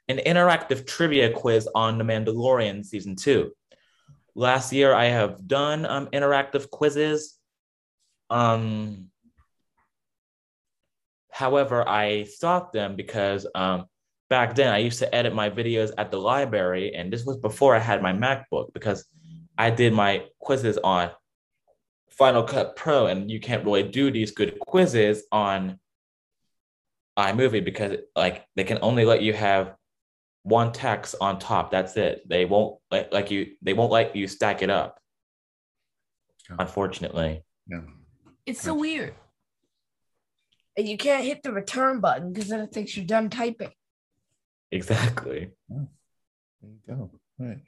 an 0.07 0.17
interactive 0.17 0.85
trivia 0.85 1.31
quiz 1.31 1.67
on 1.73 1.97
The 1.97 2.03
Mandalorian 2.03 2.85
season 2.85 3.15
two. 3.15 3.51
Last 4.35 4.73
year, 4.73 4.93
I 4.93 5.05
have 5.05 5.47
done 5.47 5.85
um, 5.85 6.07
interactive 6.07 6.69
quizzes. 6.69 7.37
Um, 8.29 9.07
however, 11.31 11.87
I 11.87 12.23
stopped 12.23 12.73
them 12.73 12.97
because 12.97 13.47
um, 13.55 13.85
back 14.29 14.55
then 14.55 14.73
I 14.73 14.79
used 14.79 14.99
to 14.99 15.15
edit 15.15 15.33
my 15.33 15.49
videos 15.49 15.91
at 15.97 16.11
the 16.11 16.19
library, 16.19 16.93
and 16.95 17.11
this 17.11 17.25
was 17.25 17.37
before 17.37 17.75
I 17.75 17.79
had 17.79 18.01
my 18.01 18.11
MacBook 18.11 18.73
because 18.73 19.05
I 19.57 19.69
did 19.69 19.93
my 19.93 20.25
quizzes 20.39 20.77
on 20.83 21.11
Final 22.09 22.43
Cut 22.43 22.75
Pro, 22.75 23.07
and 23.07 23.31
you 23.31 23.39
can't 23.39 23.63
really 23.63 23.83
do 23.83 24.11
these 24.11 24.31
good 24.31 24.59
quizzes 24.59 25.23
on 25.31 25.79
iMovie 27.17 27.63
because 27.63 27.97
like 28.15 28.45
they 28.57 28.65
can 28.65 28.79
only 28.81 29.05
let 29.05 29.21
you 29.21 29.31
have 29.31 29.75
one 30.45 30.71
text 30.71 31.15
on 31.19 31.39
top. 31.39 31.71
That's 31.71 31.97
it. 31.97 32.21
They 32.29 32.45
won't 32.45 32.77
let 32.91 33.11
like 33.11 33.31
you. 33.31 33.53
They 33.63 33.73
won't 33.73 33.91
let 33.91 34.15
you 34.15 34.27
stack 34.27 34.61
it 34.61 34.69
up. 34.69 34.99
Yeah. 36.47 36.57
Unfortunately. 36.59 37.43
Yeah. 37.67 37.81
It's 38.45 38.61
so 38.61 38.75
weird. 38.75 39.15
And 40.77 40.87
you 40.87 40.97
can't 40.97 41.23
hit 41.23 41.41
the 41.41 41.51
return 41.51 41.99
button 41.99 42.31
because 42.31 42.49
then 42.49 42.59
it 42.59 42.71
thinks 42.71 42.95
you're 42.95 43.07
done 43.07 43.31
typing. 43.31 43.71
Exactly. 44.71 45.49
There 45.67 45.87
you 46.61 46.77
go. 46.87 47.11
All 47.39 47.47
right. 47.47 47.59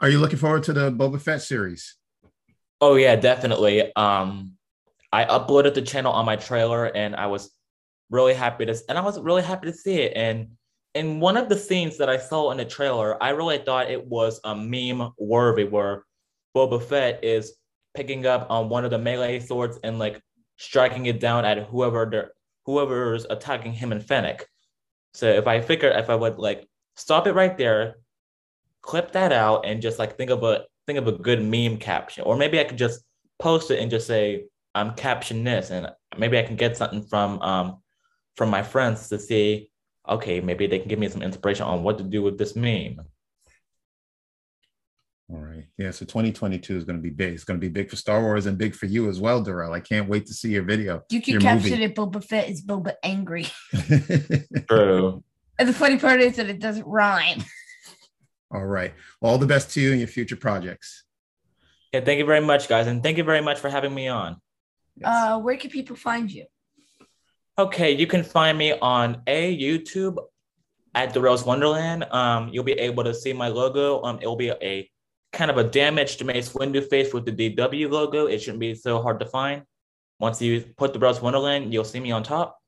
Are 0.00 0.08
you 0.08 0.18
looking 0.18 0.38
forward 0.38 0.62
to 0.64 0.72
the 0.72 0.90
Boba 0.90 1.20
Fett 1.20 1.42
series? 1.42 1.96
Oh 2.80 2.94
yeah, 2.94 3.16
definitely. 3.16 3.94
Um, 3.94 4.52
I 5.12 5.26
uploaded 5.26 5.74
the 5.74 5.82
channel 5.82 6.12
on 6.12 6.24
my 6.24 6.36
trailer, 6.36 6.86
and 6.86 7.14
I 7.14 7.26
was 7.26 7.50
really 8.08 8.32
happy 8.32 8.64
to, 8.64 8.76
and 8.88 8.96
I 8.96 9.02
was 9.02 9.20
really 9.20 9.42
happy 9.42 9.66
to 9.66 9.76
see 9.76 9.96
it. 9.96 10.12
And 10.16 10.52
in 10.94 11.20
one 11.20 11.36
of 11.36 11.48
the 11.48 11.56
scenes 11.56 11.96
that 11.98 12.08
I 12.08 12.18
saw 12.18 12.50
in 12.50 12.58
the 12.58 12.64
trailer, 12.64 13.22
I 13.22 13.30
really 13.30 13.58
thought 13.58 13.90
it 13.90 14.06
was 14.06 14.40
a 14.44 14.54
meme 14.54 15.12
worthy, 15.18 15.64
where 15.64 16.04
Boba 16.54 16.82
Fett 16.82 17.24
is 17.24 17.54
picking 17.94 18.26
up 18.26 18.46
on 18.50 18.68
one 18.68 18.84
of 18.84 18.90
the 18.90 18.98
melee 18.98 19.40
swords 19.40 19.78
and 19.82 19.98
like 19.98 20.20
striking 20.56 21.06
it 21.06 21.20
down 21.20 21.44
at 21.44 21.66
whoever 21.66 22.08
they're 22.10 22.32
whoever's 22.64 23.26
attacking 23.28 23.72
him 23.72 23.92
and 23.92 24.04
Fennec. 24.04 24.46
So 25.14 25.26
if 25.26 25.46
I 25.46 25.60
figured 25.60 25.96
if 25.96 26.10
I 26.10 26.14
would 26.14 26.38
like 26.38 26.68
stop 26.96 27.26
it 27.26 27.32
right 27.32 27.56
there, 27.56 27.96
clip 28.82 29.12
that 29.12 29.32
out, 29.32 29.64
and 29.66 29.82
just 29.82 29.98
like 29.98 30.16
think 30.16 30.30
of 30.30 30.42
a 30.42 30.64
think 30.86 30.98
of 30.98 31.08
a 31.08 31.12
good 31.12 31.42
meme 31.42 31.78
caption, 31.78 32.24
or 32.24 32.36
maybe 32.36 32.60
I 32.60 32.64
could 32.64 32.78
just 32.78 33.02
post 33.38 33.70
it 33.70 33.80
and 33.80 33.90
just 33.90 34.06
say 34.06 34.44
I'm 34.74 34.94
caption 34.94 35.42
this, 35.44 35.70
and 35.70 35.88
maybe 36.18 36.38
I 36.38 36.42
can 36.42 36.56
get 36.56 36.76
something 36.76 37.02
from 37.02 37.40
um 37.40 37.82
from 38.36 38.50
my 38.50 38.62
friends 38.62 39.08
to 39.08 39.18
see. 39.18 39.70
Okay, 40.08 40.40
maybe 40.40 40.66
they 40.66 40.78
can 40.78 40.88
give 40.88 40.98
me 40.98 41.08
some 41.08 41.22
inspiration 41.22 41.64
on 41.64 41.82
what 41.82 41.98
to 41.98 42.04
do 42.04 42.22
with 42.22 42.38
this 42.38 42.56
meme. 42.56 43.00
All 45.32 45.38
right. 45.38 45.64
Yeah. 45.78 45.92
So 45.92 46.04
2022 46.04 46.76
is 46.76 46.84
going 46.84 46.96
to 46.98 47.02
be 47.02 47.10
big. 47.10 47.32
It's 47.32 47.44
going 47.44 47.58
to 47.58 47.64
be 47.64 47.70
big 47.70 47.88
for 47.88 47.96
Star 47.96 48.20
Wars 48.20 48.46
and 48.46 48.58
big 48.58 48.74
for 48.74 48.86
you 48.86 49.08
as 49.08 49.18
well, 49.18 49.40
Darrell. 49.40 49.72
I 49.72 49.80
can't 49.80 50.08
wait 50.08 50.26
to 50.26 50.34
see 50.34 50.50
your 50.50 50.62
video. 50.62 51.02
You 51.10 51.22
can 51.22 51.32
your 51.32 51.40
caption 51.40 51.70
movie. 51.70 51.84
it 51.84 51.94
Boba 51.94 52.22
Fett 52.22 52.50
is 52.50 52.62
Boba 52.62 52.94
angry. 53.02 53.46
True. 54.68 55.24
And 55.58 55.68
the 55.68 55.72
funny 55.72 55.98
part 55.98 56.20
is 56.20 56.36
that 56.36 56.50
it 56.50 56.58
doesn't 56.58 56.86
rhyme. 56.86 57.42
All 58.50 58.66
right. 58.66 58.92
Well, 59.20 59.32
all 59.32 59.38
the 59.38 59.46
best 59.46 59.70
to 59.72 59.80
you 59.80 59.92
and 59.92 60.00
your 60.00 60.08
future 60.08 60.36
projects. 60.36 61.04
Yeah, 61.92 62.00
thank 62.00 62.18
you 62.18 62.26
very 62.26 62.40
much, 62.40 62.68
guys, 62.68 62.86
and 62.86 63.02
thank 63.02 63.16
you 63.16 63.24
very 63.24 63.40
much 63.40 63.58
for 63.58 63.70
having 63.70 63.94
me 63.94 64.08
on. 64.08 64.36
Yes. 64.96 65.08
Uh, 65.08 65.38
where 65.38 65.56
can 65.56 65.70
people 65.70 65.96
find 65.96 66.30
you? 66.30 66.44
Okay, 67.58 67.92
you 67.92 68.06
can 68.06 68.22
find 68.22 68.56
me 68.56 68.72
on 68.72 69.20
a 69.26 69.54
YouTube 69.58 70.16
at 70.94 71.12
Darrell's 71.12 71.44
Wonderland. 71.44 72.04
Um, 72.04 72.48
you'll 72.48 72.64
be 72.64 72.72
able 72.72 73.04
to 73.04 73.12
see 73.12 73.34
my 73.34 73.48
logo. 73.48 74.02
Um, 74.02 74.18
it'll 74.22 74.36
be 74.36 74.50
a 74.50 74.90
kind 75.34 75.50
of 75.50 75.58
a 75.58 75.64
damaged 75.64 76.24
Mace 76.24 76.50
Windu 76.54 76.88
face 76.88 77.12
with 77.12 77.26
the 77.26 77.32
DW 77.32 77.90
logo. 77.90 78.26
It 78.26 78.40
shouldn't 78.40 78.60
be 78.60 78.74
so 78.74 79.02
hard 79.02 79.20
to 79.20 79.26
find. 79.26 79.64
Once 80.18 80.40
you 80.40 80.64
put 80.78 80.94
the 80.94 80.98
Darrell's 80.98 81.20
Wonderland, 81.20 81.74
you'll 81.74 81.84
see 81.84 82.00
me 82.00 82.10
on 82.10 82.22
top. 82.22 82.58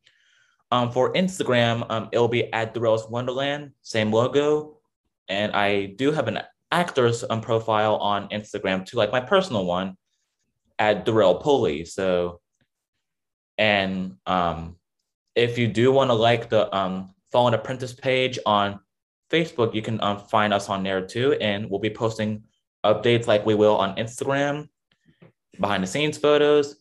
Um, 0.71 0.91
for 0.91 1.15
Instagram, 1.15 1.87
um, 1.89 2.09
it'll 2.13 2.29
be 2.29 2.53
at 2.53 2.75
Darrell's 2.75 3.09
Wonderland, 3.09 3.71
same 3.81 4.13
logo. 4.13 4.79
And 5.29 5.53
I 5.53 5.87
do 5.97 6.13
have 6.13 6.29
an 6.29 6.41
actor's 6.73 7.25
um, 7.31 7.41
profile 7.41 7.97
on 7.97 8.29
Instagram 8.29 8.85
too, 8.85 8.99
like 8.99 9.13
my 9.13 9.21
personal 9.21 9.65
one 9.65 9.97
at 10.79 11.05
Darrell 11.07 11.37
Pulley. 11.37 11.85
So, 11.85 12.41
and 13.59 14.17
um, 14.27 14.77
if 15.35 15.59
you 15.59 15.69
do 15.69 15.93
want 15.93 16.11
to 16.11 16.15
like 16.15 16.49
the 16.49 16.75
um, 16.75 17.15
Fallen 17.33 17.55
Apprentice 17.55 17.93
page 17.93 18.39
on 18.47 18.81
Facebook, 19.31 19.75
you 19.75 19.83
can 19.83 20.01
um, 20.03 20.19
find 20.19 20.53
us 20.53 20.69
on 20.69 20.83
there 20.83 21.05
too. 21.05 21.35
And 21.41 21.69
we'll 21.71 21.81
be 21.81 21.91
posting 21.91 22.45
updates 22.85 23.27
like 23.27 23.47
we 23.47 23.55
will 23.55 23.77
on 23.77 23.97
Instagram, 23.97 24.69
behind 25.61 25.83
the 25.83 25.87
scenes 25.87 26.19
photos, 26.19 26.77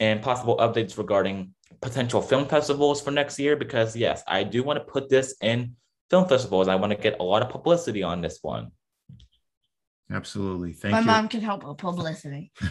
and 0.00 0.22
possible 0.22 0.56
updates 0.58 0.98
regarding 0.98 1.54
potential 1.80 2.20
film 2.20 2.46
festivals 2.46 3.00
for 3.00 3.10
next 3.10 3.38
year. 3.38 3.56
Because, 3.56 3.96
yes, 3.96 4.22
I 4.26 4.44
do 4.44 4.62
want 4.62 4.78
to 4.78 4.84
put 4.84 5.08
this 5.08 5.36
in 5.40 5.76
film 6.10 6.28
festivals. 6.28 6.68
I 6.68 6.76
want 6.76 6.92
to 6.92 6.98
get 6.98 7.20
a 7.20 7.22
lot 7.22 7.42
of 7.42 7.48
publicity 7.48 8.02
on 8.02 8.20
this 8.20 8.38
one. 8.42 8.72
Absolutely. 10.10 10.72
Thank 10.72 10.92
My 10.92 11.00
you. 11.00 11.06
My 11.06 11.12
mom 11.14 11.28
can 11.28 11.40
help 11.40 11.64
with 11.64 11.78
publicity. 11.78 12.52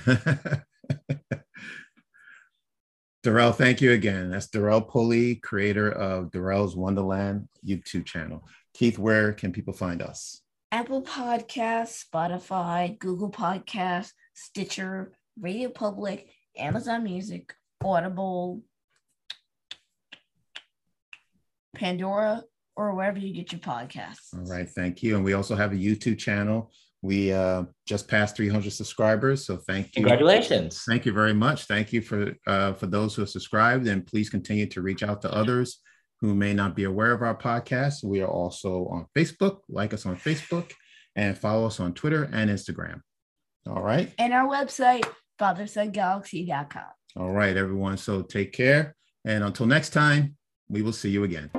Darrell, 3.24 3.52
thank 3.52 3.82
you 3.82 3.92
again. 3.92 4.32
That's 4.32 4.48
Darrell 4.48 4.82
Pulley, 4.82 5.36
creator 5.36 5.92
of 5.92 6.32
Darrell's 6.32 6.76
Wonderland 6.76 7.48
YouTube 7.66 8.06
channel. 8.06 8.48
Keith, 8.74 8.98
where 8.98 9.32
can 9.34 9.52
people 9.52 9.74
find 9.74 10.02
us? 10.02 10.42
Apple 10.72 11.04
Podcasts, 11.04 12.04
Spotify, 12.04 12.98
Google 12.98 13.30
Podcasts, 13.30 14.14
Stitcher, 14.34 15.12
Radio 15.40 15.70
Public, 15.70 16.30
Amazon 16.58 17.04
Music, 17.04 17.54
Audible, 17.84 18.64
Pandora, 21.76 22.44
or 22.76 22.96
wherever 22.96 23.20
you 23.20 23.34
get 23.34 23.52
your 23.52 23.62
podcasts. 23.62 24.34
All 24.34 24.46
right, 24.46 24.68
thank 24.68 25.04
you. 25.04 25.16
And 25.16 25.24
we 25.24 25.34
also 25.34 25.56
have 25.56 25.74
a 25.74 25.76
YouTube 25.76 26.18
channel. 26.18 26.72
We 27.02 27.34
uh, 27.34 27.64
just 27.88 28.08
passed 28.08 28.38
300 28.38 28.72
subscribers, 28.72 29.46
so 29.46 29.58
thank 29.58 29.88
you. 29.88 30.04
Congratulations. 30.04 30.84
Thank 30.88 31.06
you 31.06 31.12
very 31.12 31.34
much. 31.34 31.66
Thank 31.66 31.92
you 31.92 32.02
for 32.02 32.36
uh, 32.46 32.74
for 32.74 32.86
those 32.86 33.16
who 33.16 33.24
have 33.24 33.30
subscribed, 33.30 33.88
and 33.88 34.06
please 34.06 34.30
continue 34.30 34.68
to 34.68 34.82
reach 34.82 35.02
out 35.02 35.22
to 35.24 35.34
others 35.34 35.80
who 36.20 36.36
may 36.36 36.54
not 36.54 36.76
be 36.76 36.84
aware 36.84 37.12
of 37.12 37.24
our 37.24 37.36
podcast. 37.36 38.04
We 38.04 38.22
are 38.22 38.28
also 38.28 38.86
on 38.88 39.08
Facebook. 39.18 39.62
Like 39.68 39.94
us 39.94 40.06
on 40.06 40.16
Facebook, 40.16 40.72
and 41.16 41.36
follow 41.36 41.66
us 41.66 41.80
on 41.80 41.94
Twitter 41.94 42.30
and 42.32 42.52
Instagram. 42.52 43.02
All 43.68 43.82
right. 43.82 44.14
And 44.20 44.32
our 44.32 44.48
website, 44.48 45.06
fathersongalaxy.com. 45.40 46.84
All 47.18 47.32
right, 47.32 47.58
everyone. 47.58 47.98
So 47.98 48.22
take 48.22 48.54
care, 48.54 48.96
and 49.26 49.44
until 49.44 49.66
next 49.66 49.90
time, 49.90 50.38
we 50.70 50.84
will 50.84 50.94
see 50.94 51.10
you 51.10 51.24
again. 51.24 51.50